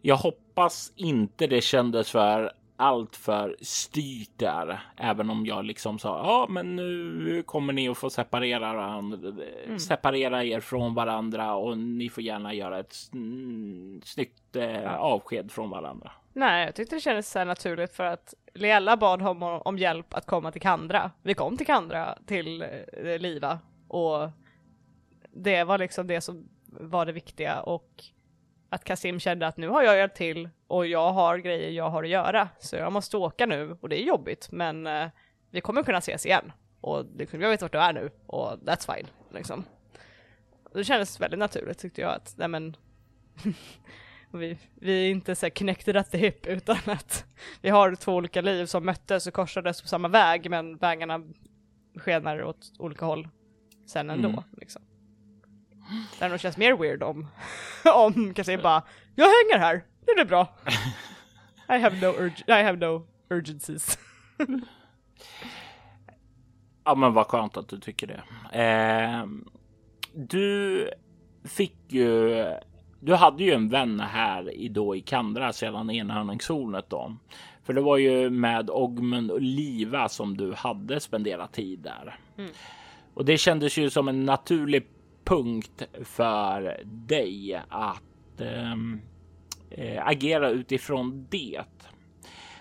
[0.01, 6.17] jag hoppas inte det kändes för allt för styrt där, även om jag liksom sa
[6.17, 9.79] ja, men nu kommer ni att få separera varandra, Mm.
[9.79, 12.93] separera er från varandra och ni får gärna göra ett
[14.03, 16.11] snyggt eh, avsked från varandra.
[16.33, 20.25] Nej, jag tyckte det kändes så naturligt för att Leella bad om, om hjälp att
[20.25, 21.11] komma till Kandra.
[21.21, 24.29] Vi kom till Kandra, till eh, Liva och
[25.31, 28.03] det var liksom det som var det viktiga och
[28.69, 32.03] att Kasim kände att nu har jag hjälpt till och jag har grejer jag har
[32.03, 35.07] att göra så jag måste åka nu och det är jobbigt men eh,
[35.51, 36.51] vi kommer kunna ses igen
[36.81, 39.63] och liksom, jag vet vart du är nu och that's fine liksom.
[40.73, 42.75] Det kändes väldigt naturligt tyckte jag att, nej men
[44.31, 47.25] vi, vi är inte så connected at the hip utan att
[47.61, 51.23] vi har två olika liv som möttes och korsades på samma väg men vägarna
[51.95, 53.27] skenar åt olika håll
[53.85, 54.29] sen ändå.
[54.29, 54.43] Mm.
[54.57, 54.81] Liksom.
[56.19, 57.27] Det nog känns mer weird om,
[57.95, 58.83] om kan säga bara
[59.15, 60.57] jag hänger här, det är bra.
[61.69, 63.99] I have no, urg I have no urgencies.
[66.83, 68.21] ja men vad skönt att du tycker det.
[68.63, 69.25] Eh,
[70.13, 70.89] du
[71.43, 72.45] fick ju
[72.99, 77.15] du hade ju en vän här i då i Kandra sedan enhörningshornet då.
[77.63, 82.19] För det var ju med Ogmund och Liva som du hade spenderat tid där.
[82.37, 82.51] Mm.
[83.13, 84.87] Och det kändes ju som en naturlig
[85.29, 88.41] punkt för dig att
[89.71, 91.61] eh, agera utifrån det.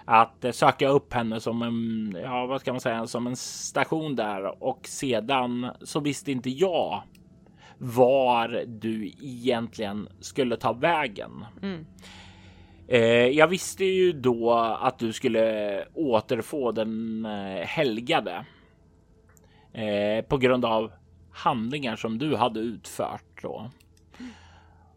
[0.05, 4.17] Att eh, söka upp henne som en, ja vad ska man säga, som en station
[4.17, 7.03] där och sedan så visste inte jag
[7.79, 11.45] var du egentligen skulle ta vägen.
[11.63, 11.87] Mm.
[12.89, 17.25] Eh, jag visste ju då att du skulle återfå den
[17.65, 18.45] helgade
[20.29, 20.93] på grund av
[21.39, 23.71] handlingar som du hade utfört då.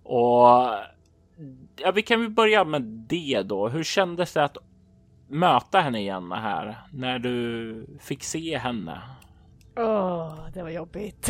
[0.04, 0.70] Och
[1.76, 3.70] ja, vi kan väl börja med det då.
[3.70, 4.58] Hur kändes det att
[5.28, 9.02] möta henne igen här när du fick se henne?
[9.76, 11.30] Åh, oh, det var jobbigt.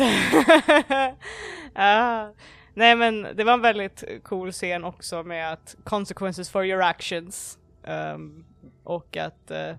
[1.74, 2.26] ah,
[2.74, 7.58] nej, men det var en väldigt cool scen också med att consequences for your actions
[7.86, 8.44] um,
[8.84, 9.76] och att uh,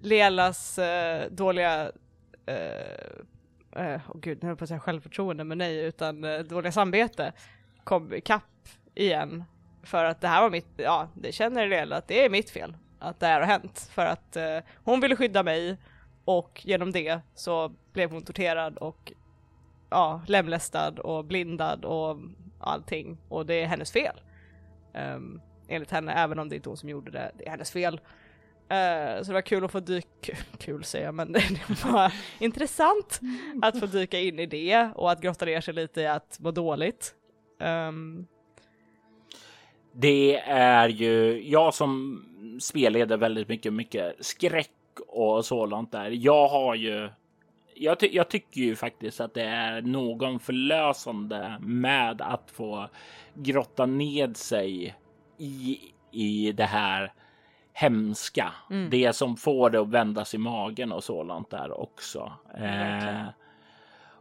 [0.00, 1.86] Lelas uh, dåliga
[2.50, 3.24] uh,
[3.76, 6.38] Eh, och oh gud, nu höll jag på att säga självförtroende, men nej, utan eh,
[6.38, 7.32] dåliga samvete
[7.84, 9.44] kom ikapp igen.
[9.82, 12.76] För att det här var mitt, ja, det känner Lela att det är mitt fel
[12.98, 13.90] att det här har hänt.
[13.92, 15.76] För att eh, hon ville skydda mig
[16.24, 19.12] och genom det så blev hon torterad och
[19.90, 22.18] ja, lemlästad och blindad och
[22.60, 23.18] allting.
[23.28, 24.20] Och det är hennes fel.
[24.94, 27.70] Um, enligt henne, även om det inte är hon som gjorde det, det är hennes
[27.70, 28.00] fel.
[28.72, 33.20] Uh, så det var kul att få dyka, kul säger jag, men det var intressant
[33.62, 36.50] att få dyka in i det och att grotta ner sig lite i att må
[36.50, 37.14] dåligt.
[37.60, 38.26] Um...
[39.98, 42.22] Det är ju jag som
[42.60, 44.70] spelleder väldigt mycket, mycket skräck
[45.08, 46.10] och sådant där.
[46.10, 47.08] Jag har ju
[47.74, 52.88] jag, ty jag, tycker ju faktiskt att det är någon förlösande med att få
[53.34, 54.96] grotta ned sig
[55.38, 55.78] i,
[56.12, 57.12] i det här
[57.78, 58.52] hemska.
[58.70, 58.90] Mm.
[58.90, 62.32] Det som får det att vändas i magen och sådant där också.
[62.58, 63.24] Eh,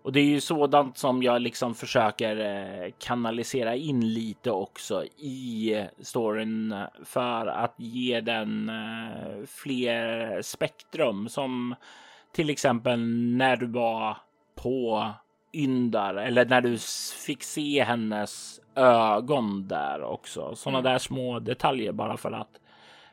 [0.01, 5.86] och det är ju sådant som jag liksom försöker eh, kanalisera in lite också i
[5.99, 11.76] storyn för att ge den eh, fler spektrum som
[12.32, 12.99] till exempel
[13.38, 14.18] när du var
[14.56, 15.10] på
[15.53, 16.78] Yndar eller när du
[17.26, 20.56] fick se hennes ögon där också.
[20.56, 20.91] Sådana mm.
[20.91, 22.60] där små detaljer bara för att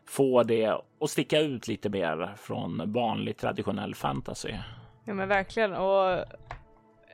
[0.08, 0.66] få det
[1.00, 4.54] att sticka ut lite mer från vanlig traditionell fantasy.
[5.04, 6.10] Ja men verkligen och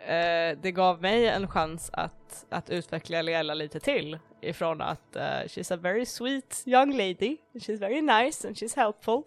[0.09, 5.23] eh, det gav mig en chans att, att utveckla Leela lite till ifrån att uh,
[5.23, 9.23] she's a very sweet young lady, she's very nice and she's helpful.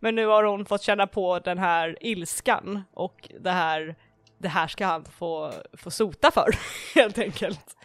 [0.00, 3.96] Men nu har hon fått känna på den här ilskan och det här,
[4.38, 6.48] det här ska han få, få sota för
[6.94, 7.76] helt enkelt.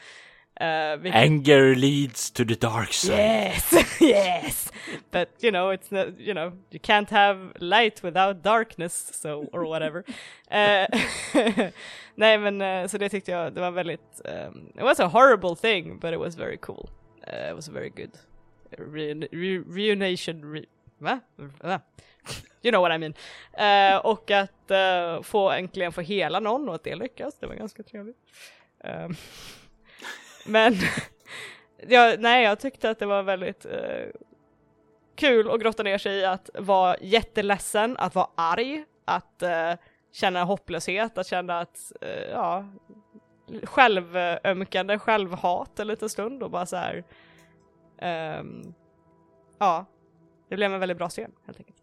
[0.59, 3.17] Uh, Anger leads to the dark side.
[3.17, 4.71] Yes, yes.
[5.09, 9.65] But you know, it's not, you know, you can't have light without darkness, so or
[9.65, 10.03] whatever.
[10.51, 10.85] uh,
[12.15, 14.21] nej, men uh, så det tyckte jag det var väldigt.
[14.25, 16.89] Um, it was a horrible thing, but it was very cool.
[17.27, 18.11] Uh, it was a very good
[18.77, 20.53] re re reunation.
[20.53, 20.65] Re
[20.97, 21.19] va?
[21.61, 21.79] va?
[22.61, 23.13] You know what I mean.
[24.03, 24.71] Och att
[25.25, 28.17] få äntligen få hela någon och att det lyckas, det var ganska trevligt.
[28.83, 29.15] Um,
[30.45, 30.75] men
[31.87, 34.11] jag, nej, jag tyckte att det var väldigt uh,
[35.15, 39.79] kul att grotta ner sig i att vara jätteledsen, att vara arg, att uh,
[40.11, 42.65] känna hopplöshet, att känna att, uh, ja,
[43.63, 47.03] självömkande, självhat en liten stund och bara så här.
[48.39, 48.73] Um,
[49.59, 49.85] ja,
[50.49, 51.77] det blev en väldigt bra scen helt enkelt.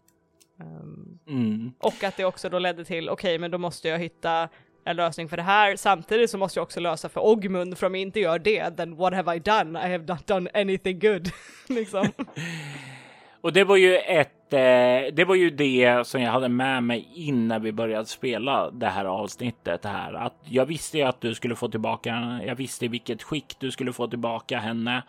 [0.61, 1.73] Um, mm.
[1.79, 4.49] Och att det också då ledde till, okej okay, men då måste jag hitta
[4.91, 5.77] en lösning för det här.
[5.77, 8.97] Samtidigt så måste jag också lösa för Ogmund, för om jag inte gör det, then
[8.97, 9.87] what have I done?
[9.87, 11.29] I have not done anything good.
[11.69, 12.09] liksom.
[13.41, 17.09] Och det var ju ett, eh, det var ju det som jag hade med mig
[17.15, 20.13] innan vi började spela det här avsnittet här.
[20.13, 23.71] Att jag visste ju att du skulle få tillbaka, jag visste i vilket skick du
[23.71, 25.03] skulle få tillbaka henne.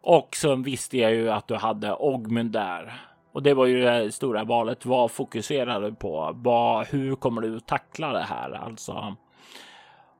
[0.00, 3.00] Och så visste jag ju att du hade Ogmund där.
[3.32, 4.86] Och det var ju det stora valet.
[4.86, 6.30] Vad fokuserar du på?
[6.34, 8.50] Vad, hur kommer du tackla det här?
[8.50, 9.16] Alltså.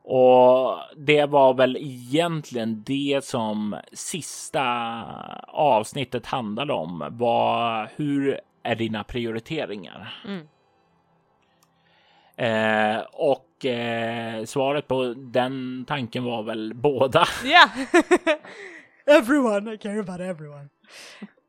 [0.03, 4.53] Och det var väl egentligen det som sista
[5.49, 7.05] avsnittet handlade om.
[7.11, 10.23] Var hur är dina prioriteringar?
[10.27, 10.47] Mm.
[12.37, 17.25] Eh, och eh, svaret på den tanken var väl båda.
[17.45, 17.69] Ja!
[19.17, 20.69] everyone, I care about everyone.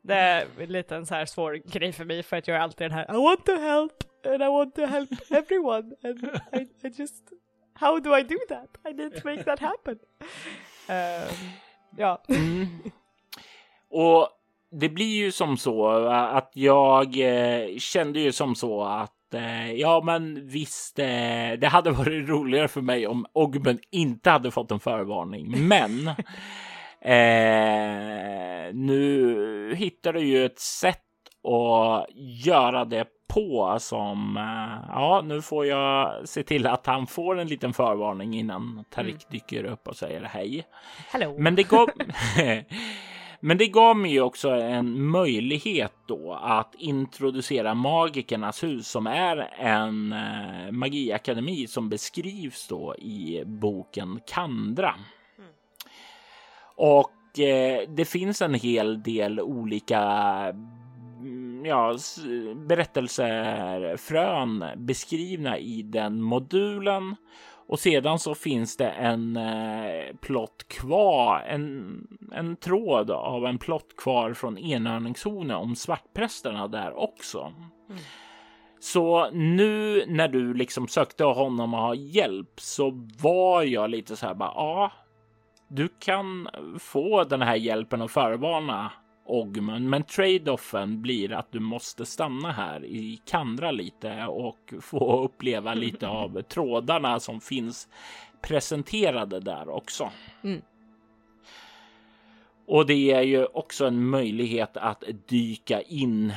[0.02, 2.84] Det är lite en så här svår grej för mig för att jag är alltid
[2.84, 3.92] den här I want to help
[4.26, 7.32] and I want to help everyone and I, I just
[7.74, 8.78] How do I do that?
[8.84, 9.98] I need to make that happen.
[10.88, 11.50] Um,
[11.96, 12.22] ja.
[12.28, 12.66] Mm.
[13.90, 14.28] Och
[14.70, 20.02] det blir ju som så att jag eh, kände ju som så att eh, ja,
[20.04, 24.80] men visst, eh, det hade varit roligare för mig om Ogben inte hade fått en
[24.80, 26.10] förvarning, men
[27.04, 30.98] eh, nu hittar du ju ett sätt
[31.44, 32.06] att
[32.44, 37.48] göra det på som eh, ja, nu får jag se till att han får en
[37.48, 39.26] liten förvarning innan Tarik mm.
[39.30, 40.66] dyker upp och säger hej.
[41.12, 41.38] Hello.
[41.38, 41.88] Men det gav
[43.44, 50.12] Men det gav mig också en möjlighet då att introducera Magikernas hus som är en
[50.12, 54.94] eh, magiakademi som beskrivs då i boken Kandra.
[56.74, 60.00] Och eh, det finns en hel del olika
[61.20, 61.96] mm, ja,
[62.54, 67.16] berättelser, frön beskrivna i den modulen
[67.72, 73.96] och sedan så finns det en eh, plott kvar, en, en tråd av en plott
[73.96, 77.52] kvar från enhörningszonen om svartprästerna där också.
[77.90, 78.02] Mm.
[78.80, 84.26] Så nu när du liksom sökte honom och ha hjälp så var jag lite så
[84.26, 84.92] här bara, ja,
[85.74, 86.48] du kan
[86.78, 88.92] få den här hjälpen och förvarna
[89.24, 95.74] Ogmund, men trade-offen blir att du måste stanna här i Kandra lite och få uppleva
[95.84, 97.88] lite av trådarna som finns
[98.40, 100.10] presenterade där också.
[100.42, 100.62] Mm.
[102.66, 106.32] Och det är ju också en möjlighet att dyka in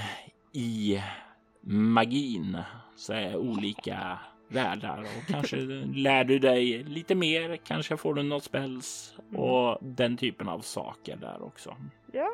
[0.51, 1.01] i
[1.61, 2.57] magin,
[2.95, 5.57] så är olika världar och kanske
[5.95, 7.57] lär du dig lite mer.
[7.57, 11.75] Kanske får du något spells och den typen av saker där också.
[12.11, 12.29] Ja.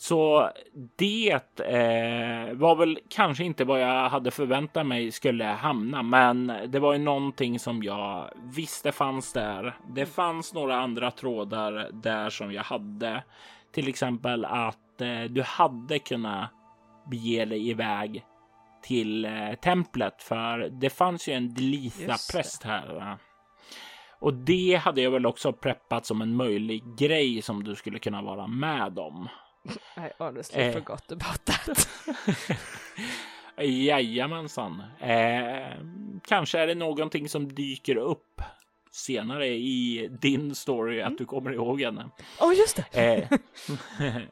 [0.00, 0.50] Så
[0.96, 6.78] det eh, var väl kanske inte vad jag hade förväntat mig skulle hamna, men det
[6.78, 9.76] var ju någonting som jag visste fanns där.
[9.94, 13.22] Det fanns några andra trådar där som jag hade,
[13.72, 16.50] till exempel att eh, du hade kunnat
[17.10, 18.24] bege dig iväg
[18.82, 23.18] till eh, templet, för det fanns ju en Delitha-präst här.
[24.20, 28.22] Och det hade jag väl också preppat som en möjlig grej som du skulle kunna
[28.22, 29.28] vara med om.
[29.96, 30.72] I honestly eh.
[30.72, 31.88] forgot about that.
[33.64, 34.82] Jajamensan.
[35.00, 35.78] Eh,
[36.28, 38.42] kanske är det någonting som dyker upp
[38.90, 41.12] senare i din story mm.
[41.12, 42.10] att du kommer ihåg henne.
[42.40, 43.00] Åh, oh, just det.
[43.00, 43.38] Eh,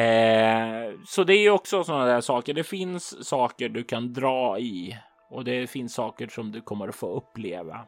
[0.00, 2.54] eh, så det är också sådana där saker.
[2.54, 4.96] Det finns saker du kan dra i
[5.30, 7.80] och det finns saker som du kommer att få uppleva.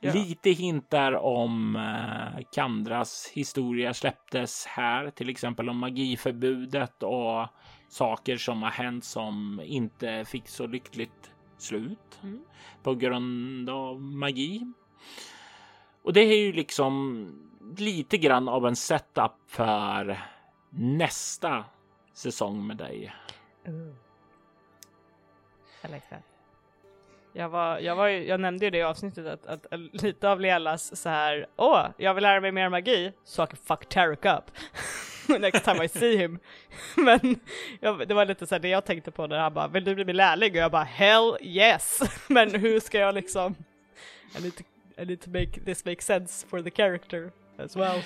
[0.00, 0.12] Ja.
[0.12, 7.46] Lite hintar om eh, Kandras historia släpptes här, till exempel om magiförbudet och
[7.88, 12.40] saker som har hänt som inte fick så lyckligt slut mm.
[12.82, 14.72] på grund av magi.
[16.02, 17.26] Och det är ju liksom
[17.78, 20.18] lite grann av en setup för
[20.76, 21.64] nästa
[22.12, 23.14] säsong med dig.
[23.66, 23.94] Mm.
[25.84, 26.22] I like that.
[27.32, 30.40] Jag, var, jag, var, jag nämnde ju det i avsnittet att, att, att lite av
[30.40, 34.24] Lielas så här, åh, jag vill lära mig mer magi, så I can fuck Tarek
[34.24, 34.50] up.
[35.40, 36.38] Next time I see him.
[36.96, 37.40] Men
[37.80, 39.94] jag, det var lite så här det jag tänkte på när han bara, vill du
[39.94, 40.50] bli min lärling?
[40.50, 42.00] Och jag bara, hell yes!
[42.28, 43.54] Men hur ska jag liksom,
[44.38, 44.62] I need, to,
[44.96, 48.02] I need to make this make sense for the character as well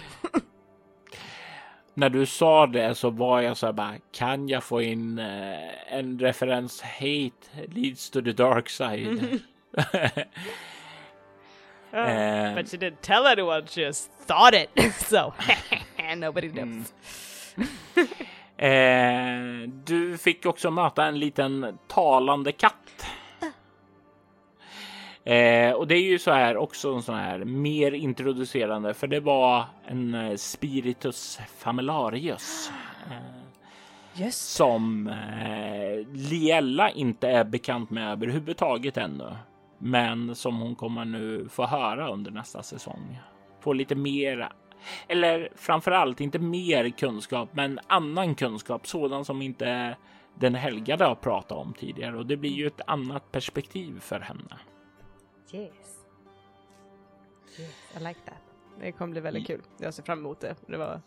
[1.99, 5.95] när du sa det så var jag så här bara, kan jag få in eh,
[5.95, 9.41] en referens hate leads to the dark side?
[11.93, 14.93] oh, uh, but she didn't tell anyone, she just thought it.
[14.95, 15.35] so
[16.17, 16.93] nobody knows.
[17.57, 17.69] Mm.
[18.57, 23.07] eh, du fick också möta en liten talande katt.
[25.29, 29.21] Eh, och det är ju så här också en sån här mer introducerande, för det
[29.21, 32.73] var en eh, Spiritus Familarius.
[33.11, 34.37] Eh, yes.
[34.37, 39.37] Som eh, Liella inte är bekant med överhuvudtaget ännu.
[39.79, 43.21] Men som hon kommer nu få höra under nästa säsong.
[43.61, 44.49] Få lite mer,
[45.09, 49.97] eller framför allt inte mer kunskap, men annan kunskap, sådan som inte
[50.35, 52.17] den helgade har pratat om tidigare.
[52.19, 54.57] Och det blir ju ett annat perspektiv för henne.
[55.53, 55.73] Yes.
[57.59, 58.43] Yes, I like that.
[58.81, 59.63] Det kommer bli väldigt kul.
[59.79, 60.57] Jag ser fram emot det.
[60.67, 61.01] Det var...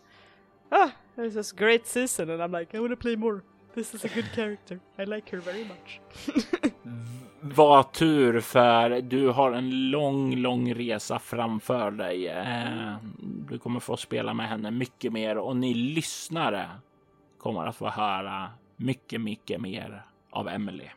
[0.68, 3.40] Ah, this is a great season and I'm like I wanna play more.
[3.74, 4.80] This is a good character.
[4.98, 6.00] I like her very much.
[7.40, 12.28] Vad tur för du har en lång, lång resa framför dig.
[12.28, 12.94] Eh,
[13.48, 16.70] du kommer få spela med henne mycket mer och ni lyssnare
[17.38, 20.88] kommer att få höra mycket, mycket mer av Emily.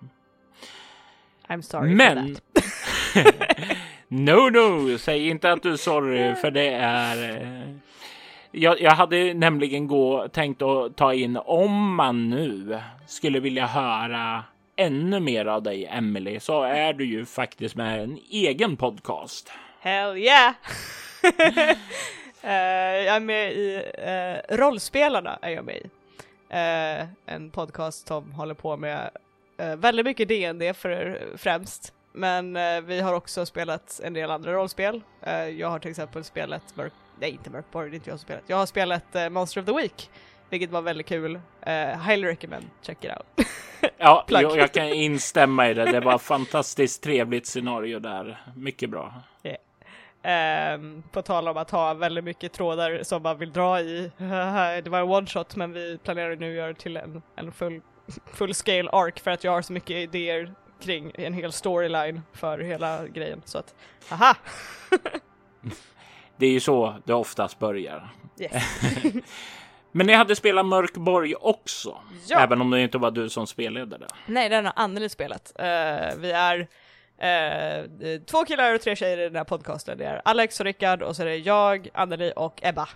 [1.47, 2.35] I'm sorry Men...
[2.35, 2.64] for that
[4.15, 7.41] no, no, säg inte att du är sorry för det är.
[7.41, 7.75] Eh,
[8.51, 14.43] jag, jag hade nämligen gå, tänkt att ta in om man nu skulle vilja höra
[14.75, 19.51] ännu mer av dig, Emily, så är du ju faktiskt med en egen podcast.
[19.79, 20.53] Hell yeah!
[21.23, 21.75] uh,
[23.05, 25.89] jag är med i uh, Rollspelarna är jag med i.
[26.51, 29.09] Uh, en podcast som håller på med
[29.77, 31.94] väldigt mycket D&D för främst.
[32.15, 35.01] Men eh, vi har också spelat en del andra rollspel.
[35.21, 36.93] Eh, jag har till exempel spelat Mörk...
[37.19, 38.43] Nej, inte Mörkborg, det är inte jag som spelat.
[38.47, 40.09] Jag har spelat eh, Monster of the Week,
[40.49, 41.35] vilket var väldigt kul.
[41.35, 41.71] Uh,
[42.07, 43.47] highly recommend, check it out.
[43.97, 45.91] Ja, jag, jag kan instämma i det.
[45.91, 48.41] Det var fantastiskt trevligt scenario där.
[48.55, 49.13] Mycket bra.
[50.23, 54.11] Ehm, på tal om att ha väldigt mycket trådar som man vill dra i.
[54.83, 57.81] det var en one shot men vi planerar nu att göra till en, en full,
[58.33, 62.59] full scale arc för att jag har så mycket idéer kring en hel storyline för
[62.59, 63.41] hela grejen.
[63.45, 63.75] Så att,
[64.11, 64.35] aha!
[66.37, 68.09] Det är ju så det oftast börjar.
[68.39, 68.63] Yes.
[69.91, 71.97] Men ni hade spelat Mörkborg också,
[72.27, 72.39] Ja.
[72.39, 74.07] även om det inte var du som spelade det.
[74.25, 75.51] Nej, den har Anneli spelat.
[75.59, 75.65] Eh,
[76.17, 76.67] vi är
[77.17, 77.85] eh,
[78.21, 79.97] två killar och tre tjejer i den här podcasten.
[79.97, 82.89] Det är Alex och Rickard och så är det jag, Anneli och Ebba.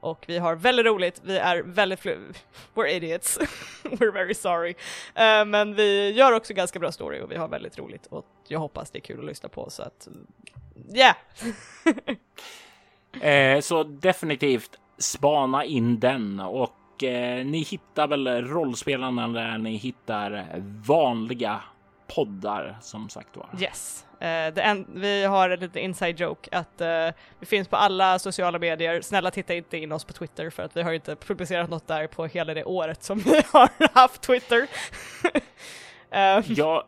[0.00, 2.04] Och vi har väldigt roligt, vi är väldigt
[2.74, 3.38] We're idiots.
[3.82, 4.74] We're very sorry.
[5.14, 8.58] Eh, men vi gör också ganska bra story och vi har väldigt roligt och jag
[8.58, 10.08] hoppas det är kul att lyssna på så att
[10.94, 11.16] yeah!
[13.20, 20.46] Eh, så definitivt spana in den och eh, ni hittar väl rollspelarna där ni hittar
[20.86, 21.62] vanliga
[22.14, 23.48] poddar som sagt var.
[23.60, 24.06] Yes.
[24.20, 27.08] Eh, en, vi har en liten inside joke att eh,
[27.38, 29.00] vi finns på alla sociala medier.
[29.00, 32.06] Snälla titta inte in oss på Twitter för att vi har inte publicerat något där
[32.06, 34.66] på hela det året som vi har haft Twitter.
[36.12, 36.84] Eh, Jag,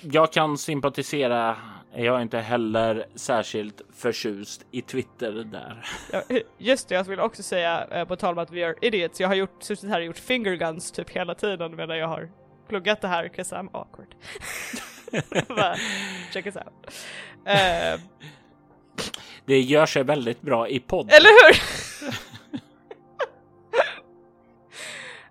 [0.00, 1.56] jag kan sympatisera.
[1.94, 5.84] Jag är inte heller särskilt förtjust i Twitter där.
[6.12, 6.22] ja,
[6.58, 9.20] just det, jag vill också säga eh, på tal om att vi är idiots.
[9.20, 12.28] Jag har gjort, suttit här och gjort finger guns typ hela tiden medan jag har
[12.68, 14.14] pluggat det här 'cause I'm awkward.
[15.48, 15.76] Bara,
[16.32, 16.94] Check us out.
[17.44, 18.00] Eh,
[19.44, 21.10] Det gör sig väldigt bra i podd.
[21.10, 21.56] Eller hur?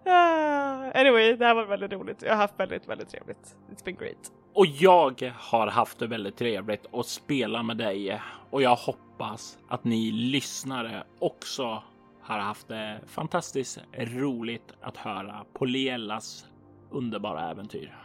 [0.08, 2.22] Ah, anyway, det här var väldigt roligt.
[2.22, 3.56] Jag har haft väldigt, väldigt trevligt.
[3.72, 4.32] It's been great.
[4.54, 9.84] Och jag har haft det väldigt trevligt att spela med dig och jag hoppas att
[9.84, 11.84] ni lyssnare också
[12.22, 16.46] har haft det fantastiskt roligt att höra på Liellas
[16.90, 17.98] underbara äventyr.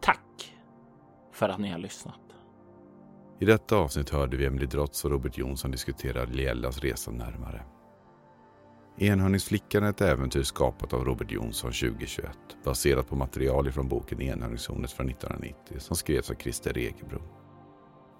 [0.00, 0.54] Tack
[1.32, 2.20] för att ni har lyssnat.
[3.40, 7.62] I detta avsnitt hörde vi Emily Drotz och Robert Jonsson diskutera Liellas resa närmare.
[8.98, 12.30] Enhörningsflickan är ett äventyr skapat av Robert Jonsson 2021
[12.64, 17.22] baserat på material från boken Enhörningshornet från 1990 som skrevs av Christer Egebro.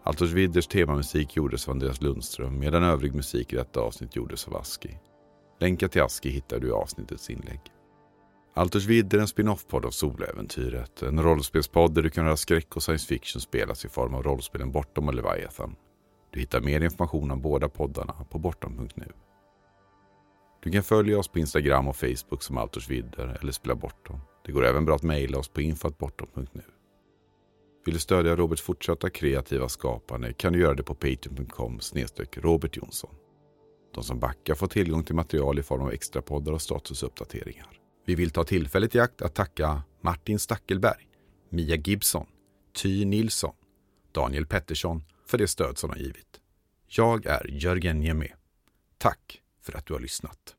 [0.03, 4.57] Altos Widders temamusik gjordes av Andreas Lundström medan övrig musik i detta avsnitt gjordes av
[4.57, 4.99] Aski.
[5.61, 7.61] Länkar till Aski hittar du i avsnittets inlägg.
[8.57, 11.03] Alters Vidder är en spin-off-podd av Soläventyret.
[11.03, 14.73] En rollspelspodd där du kan höra skräck och science fiction spelas i form av rollspelen
[14.73, 15.77] Bortom och Leviathan.
[16.33, 19.13] Du hittar mer information om båda poddarna på bortom.nu.
[20.63, 24.20] Du kan följa oss på Instagram och Facebook som Alters Vidder eller Spela Bortom.
[24.47, 26.62] Det går även bra att mejla oss på infoatbortom.nu.
[27.85, 31.81] Vill du stödja Roberts fortsatta kreativa skapande kan du göra det på patreon.com
[32.37, 33.15] Robert Jonsson.
[33.95, 37.84] De som backar får tillgång till material i form av extra poddar och statusuppdateringar.
[38.05, 41.09] Vi vill ta tillfället i akt att tacka Martin Stackelberg,
[41.48, 42.26] Mia Gibson,
[42.72, 43.55] Ty Nilsson,
[44.12, 46.40] Daniel Pettersson för det stöd som de givit.
[46.86, 48.32] Jag är Jörgen Niemi.
[48.98, 50.55] Tack för att du har lyssnat.